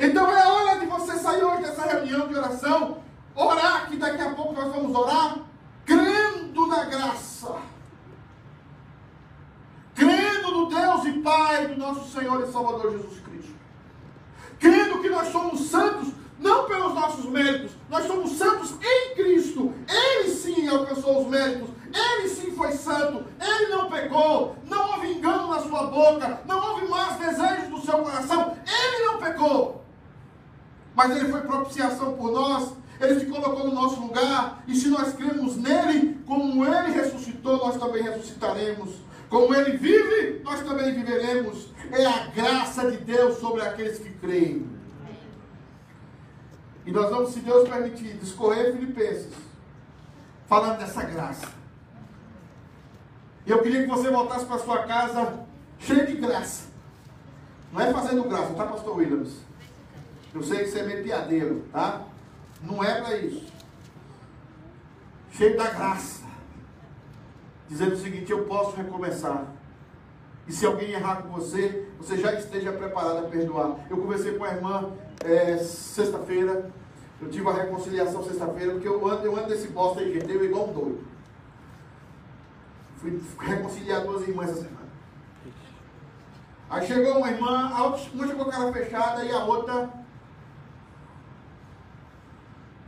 Então 0.00 0.26
é 0.26 0.46
hora 0.46 0.78
de 0.78 0.86
você 0.86 1.18
sair 1.18 1.44
hoje 1.44 1.60
dessa 1.60 1.82
reunião 1.82 2.26
de 2.26 2.34
oração, 2.34 3.02
orar, 3.34 3.86
que 3.86 3.96
daqui 3.96 4.22
a 4.22 4.30
pouco 4.30 4.54
nós 4.54 4.74
vamos 4.74 4.96
orar, 4.96 5.36
crendo 5.84 6.66
na 6.66 6.84
graça. 6.84 7.56
Crendo 9.94 10.50
no 10.52 10.68
Deus 10.70 11.04
e 11.04 11.12
Pai 11.20 11.66
do 11.66 11.76
nosso 11.76 12.18
Senhor 12.18 12.42
e 12.42 12.50
Salvador 12.50 12.92
Jesus 12.92 13.20
Cristo. 13.20 13.54
Crendo 14.58 15.02
que 15.02 15.10
nós 15.10 15.28
somos 15.28 15.68
santos, 15.68 16.14
não 16.38 16.64
pelos 16.64 16.94
nossos 16.94 17.26
méritos, 17.26 17.72
nós 17.90 18.06
somos 18.06 18.30
santos 18.38 18.76
em 18.82 19.14
Cristo. 19.14 19.74
Ele 19.86 20.30
sim 20.30 20.66
alcançou 20.66 21.20
os 21.20 21.28
méritos, 21.28 21.68
ele 21.92 22.26
sim 22.26 22.52
foi 22.52 22.72
santo, 22.72 23.26
ele 23.38 23.66
não 23.66 23.90
pecou, 23.90 24.56
não 24.64 24.92
houve 24.92 25.12
engano 25.12 25.50
na 25.50 25.60
sua 25.60 25.88
boca, 25.88 26.40
não 26.46 26.70
houve 26.70 26.88
más 26.88 27.18
desejos 27.18 27.68
no 27.68 27.82
seu 27.82 27.98
coração, 27.98 28.56
ele 28.66 29.04
não 29.04 29.18
pecou. 29.18 29.80
Mas 30.94 31.16
ele 31.16 31.30
foi 31.30 31.40
propiciação 31.42 32.12
por 32.14 32.32
nós, 32.32 32.72
ele 33.00 33.20
se 33.20 33.26
colocou 33.26 33.66
no 33.66 33.74
nosso 33.74 34.00
lugar, 34.00 34.62
e 34.66 34.74
se 34.74 34.88
nós 34.88 35.14
cremos 35.14 35.56
nele, 35.56 36.20
como 36.26 36.64
ele 36.64 36.92
ressuscitou, 36.92 37.56
nós 37.56 37.78
também 37.78 38.02
ressuscitaremos. 38.02 38.96
Como 39.28 39.54
ele 39.54 39.76
vive, 39.76 40.40
nós 40.42 40.60
também 40.60 40.92
viveremos. 40.92 41.68
É 41.92 42.04
a 42.04 42.26
graça 42.26 42.90
de 42.90 42.98
Deus 42.98 43.38
sobre 43.38 43.62
aqueles 43.62 43.98
que 43.98 44.10
creem. 44.10 44.68
E 46.84 46.90
nós 46.90 47.08
vamos, 47.08 47.30
se 47.30 47.40
Deus 47.40 47.68
permitir, 47.68 48.14
discorrer 48.18 48.72
Filipenses, 48.72 49.32
falando 50.46 50.78
dessa 50.78 51.04
graça. 51.30 51.48
Eu 53.46 53.62
queria 53.62 53.82
que 53.82 53.88
você 53.88 54.10
voltasse 54.10 54.44
para 54.44 54.58
sua 54.58 54.82
casa 54.84 55.46
cheio 55.78 56.06
de 56.06 56.16
graça. 56.16 56.68
Não 57.72 57.80
é 57.80 57.92
fazendo 57.92 58.24
graça, 58.24 58.52
tá, 58.54 58.66
pastor 58.66 58.96
Williams? 58.96 59.38
Eu 60.34 60.42
sei 60.42 60.64
que 60.64 60.70
você 60.70 60.80
é 60.80 61.02
piadeiro, 61.02 61.64
tá? 61.72 62.02
Não 62.62 62.82
é 62.82 63.00
para 63.00 63.16
isso. 63.16 63.46
Cheio 65.32 65.56
da 65.56 65.70
graça. 65.70 66.24
Dizendo 67.68 67.94
o 67.94 67.98
seguinte: 67.98 68.30
eu 68.30 68.44
posso 68.44 68.76
recomeçar. 68.76 69.46
E 70.46 70.52
se 70.52 70.66
alguém 70.66 70.90
errar 70.90 71.22
com 71.22 71.28
você, 71.28 71.88
você 71.98 72.16
já 72.16 72.32
esteja 72.34 72.72
preparado 72.72 73.18
a 73.18 73.28
perdoar. 73.28 73.76
Eu 73.88 73.98
conversei 73.98 74.36
com 74.36 74.44
a 74.44 74.48
irmã 74.48 74.92
é, 75.24 75.56
sexta-feira. 75.58 76.70
Eu 77.20 77.30
tive 77.30 77.48
a 77.48 77.52
reconciliação 77.52 78.24
sexta-feira, 78.24 78.72
porque 78.72 78.88
eu 78.88 79.06
ando, 79.06 79.26
eu 79.26 79.36
ando 79.36 79.50
nesse 79.50 79.68
bosta 79.68 80.00
aí, 80.00 80.12
gente, 80.12 80.32
eu 80.32 80.44
igual 80.44 80.70
um 80.70 80.72
doido. 80.72 81.10
Fui 83.00 83.18
reconciliar 83.38 84.02
duas 84.02 84.28
irmãs 84.28 84.50
essa 84.50 84.62
semana. 84.62 84.90
Aí 86.68 86.86
chegou 86.86 87.16
uma 87.16 87.30
irmã, 87.30 87.70
a 87.72 87.96
chegou 87.96 88.44
com 88.44 88.50
a 88.50 88.52
cara 88.52 88.72
fechada 88.74 89.24
e 89.24 89.32
a 89.32 89.42
outra 89.42 89.90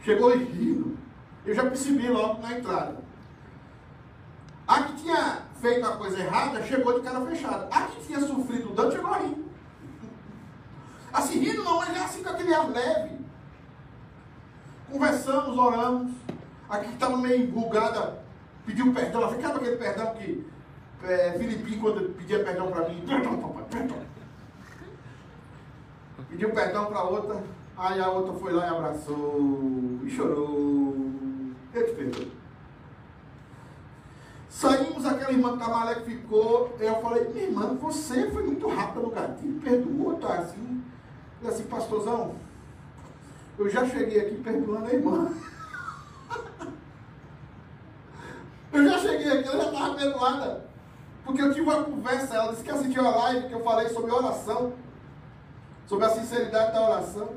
chegou 0.03 0.37
e 0.37 0.45
rindo. 0.45 0.99
Eu 1.47 1.55
já 1.55 1.63
percebi 1.63 2.09
logo 2.09 2.43
na 2.43 2.59
entrada. 2.59 3.03
A 4.69 4.83
que 4.83 5.03
tinha 5.03 5.43
feito 5.63 5.87
a 5.87 5.97
coisa 5.97 6.21
errada 6.21 6.63
chegou 6.63 7.01
de 7.01 7.07
cara 7.07 7.25
fechada. 7.27 7.69
A 7.71 7.87
que 7.87 8.07
tinha 8.07 8.21
sofrido 8.21 8.75
dano 8.75 8.93
chegou 8.93 9.15
a 9.15 9.19
rir. 9.19 9.45
Assim, 11.11 11.39
rindo 11.39 11.65
não, 11.65 11.79
mas 11.79 11.97
já 11.97 12.05
assim 12.05 12.23
com 12.23 12.29
aquele 12.29 12.55
ar 12.55 12.69
leve. 12.69 13.19
Conversamos, 14.91 15.59
oramos. 15.59 16.13
Aqui 16.69 16.89
que 16.89 16.95
estava 16.95 17.17
meio 17.17 17.51
bugada, 17.51 18.22
pediu 18.67 18.93
perdão. 18.93 19.23
Ela 19.23 19.35
ficava 19.35 19.57
aquele 19.57 19.77
perdão 19.77 20.15
que 20.15 20.45
é, 21.05 21.33
Filipinho, 21.39 21.81
quando 21.81 22.15
pedia 22.17 22.45
perdão 22.45 22.71
para 22.71 22.89
mim, 22.89 23.03
perdão, 23.07 23.39
papai, 23.39 23.65
perdão. 23.71 23.97
Pediu 26.29 26.51
perdão 26.51 26.87
para 26.87 27.03
outra. 27.03 27.43
Aí 27.77 28.01
a 28.01 28.11
outra 28.11 28.35
foi 28.35 28.53
lá 28.53 28.67
e 28.67 28.69
abraçou 28.69 29.39
e 30.05 30.11
chorou. 30.11 30.97
Eu 31.75 31.87
te 31.87 31.93
perdoo. 31.93 32.43
Saímos, 34.49 35.05
aquela 35.07 35.33
irmã 35.33 35.57
Tamalé 35.57 35.95
que 35.97 36.11
ficou. 36.11 36.77
Eu 36.79 37.01
falei, 37.01 37.25
minha 37.31 37.45
irmã, 37.47 37.75
você 37.81 38.31
foi 38.31 38.45
muito 38.45 38.69
rápida 38.69 39.01
no 39.01 39.11
gatilho, 39.11 39.61
perdoou, 39.61 40.19
tá 40.19 40.35
assim. 40.35 40.85
Eu 41.43 41.49
assim, 41.49 41.65
pastorzão, 41.65 42.37
eu 43.59 43.69
já 43.69 43.85
cheguei 43.87 44.21
aqui 44.21 44.37
perdoando 44.37 44.87
a 44.87 44.93
irmã. 44.93 45.35
eu 48.73 48.85
já 48.85 48.99
cheguei 48.99 49.39
aqui, 49.39 49.49
estava 50.03 50.19
perdoada. 50.19 50.65
Porque 51.25 51.41
eu 51.41 51.53
tive 51.53 51.63
uma 51.63 51.85
conversa, 51.85 52.35
ela 52.35 52.51
disse 52.51 52.65
que 52.65 52.71
assistiu 52.71 53.07
a 53.07 53.17
live 53.17 53.49
que 53.49 53.55
eu 53.55 53.63
falei 53.63 53.89
sobre 53.89 54.11
oração, 54.11 54.73
sobre 55.87 56.05
a 56.05 56.11
sinceridade 56.11 56.73
da 56.73 56.83
oração. 56.83 57.31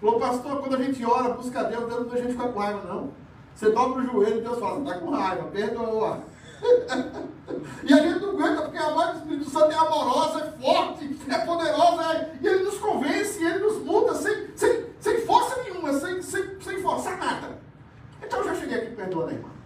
Falou, 0.00 0.18
pastor, 0.18 0.60
quando 0.60 0.76
a 0.76 0.82
gente 0.82 1.04
ora, 1.04 1.34
busca 1.34 1.64
Deus, 1.64 1.86
Deus 1.86 2.00
não 2.00 2.08
deixa 2.08 2.18
a 2.18 2.22
gente 2.22 2.36
ficar 2.36 2.48
com 2.48 2.58
raiva, 2.58 2.82
não. 2.92 3.12
Você 3.54 3.70
dobra 3.70 4.02
o 4.02 4.04
joelho 4.04 4.40
Deus 4.40 4.58
fala, 4.58 4.78
está 4.80 4.98
com 4.98 5.10
raiva, 5.10 5.44
perdoa. 5.44 6.20
e 7.84 7.92
a 7.92 7.96
gente 7.96 8.20
não 8.20 8.30
aguenta, 8.30 8.62
porque 8.62 8.78
a 8.78 8.90
voz 8.90 9.10
do 9.10 9.18
Espírito 9.18 9.50
Santo 9.50 9.70
é 9.70 9.74
amorosa, 9.74 10.40
é 10.40 10.62
forte, 10.62 11.20
é 11.28 11.38
poderosa, 11.38 12.02
é... 12.14 12.38
e 12.40 12.46
ele 12.46 12.64
nos 12.64 12.78
convence, 12.78 13.44
ele 13.44 13.58
nos 13.58 13.78
muda 13.84 14.14
sem, 14.14 14.56
sem, 14.56 14.86
sem 14.98 15.20
força 15.22 15.62
nenhuma, 15.62 15.92
sem, 15.92 16.20
sem, 16.22 16.60
sem 16.60 16.82
forçar 16.82 17.16
nada. 17.16 17.58
Então 18.22 18.40
eu 18.40 18.44
já 18.44 18.54
cheguei 18.56 18.78
aqui 18.78 18.96
perdoando 18.96 19.30
a 19.30 19.32
irmã. 19.32 19.57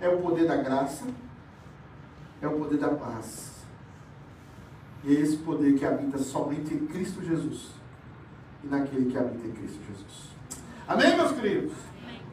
É 0.00 0.08
o 0.08 0.20
poder 0.20 0.46
da 0.46 0.56
graça, 0.56 1.04
é 2.42 2.46
o 2.46 2.58
poder 2.58 2.78
da 2.78 2.88
paz. 2.88 3.54
E 5.04 5.16
é 5.16 5.20
esse 5.20 5.36
poder 5.38 5.78
que 5.78 5.84
habita 5.84 6.18
somente 6.18 6.74
em 6.74 6.86
Cristo 6.86 7.22
Jesus 7.22 7.70
e 8.62 8.66
naquele 8.66 9.10
que 9.10 9.18
habita 9.18 9.46
em 9.46 9.52
Cristo 9.52 9.80
Jesus. 9.86 10.28
Amém, 10.88 11.16
meus 11.16 11.32
queridos? 11.32 11.72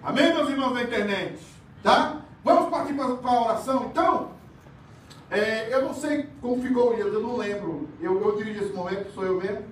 Amém, 0.04 0.34
meus 0.34 0.50
irmãos 0.50 0.74
da 0.74 0.84
internet? 0.84 1.40
Tá? 1.84 2.22
Vamos 2.44 2.70
partir 2.70 2.94
para 2.94 3.06
a 3.06 3.42
oração, 3.44 3.88
então? 3.92 4.32
É, 5.30 5.74
eu 5.74 5.84
não 5.84 5.94
sei 5.94 6.28
como 6.42 6.62
ficou 6.62 6.88
o 6.88 6.90
Williams, 6.90 7.14
eu 7.14 7.22
não 7.22 7.38
lembro. 7.38 7.88
Eu, 8.02 8.22
eu 8.22 8.36
dirijo 8.36 8.66
esse 8.66 8.74
momento, 8.74 9.14
sou 9.14 9.24
eu 9.24 9.40
mesmo. 9.40 9.66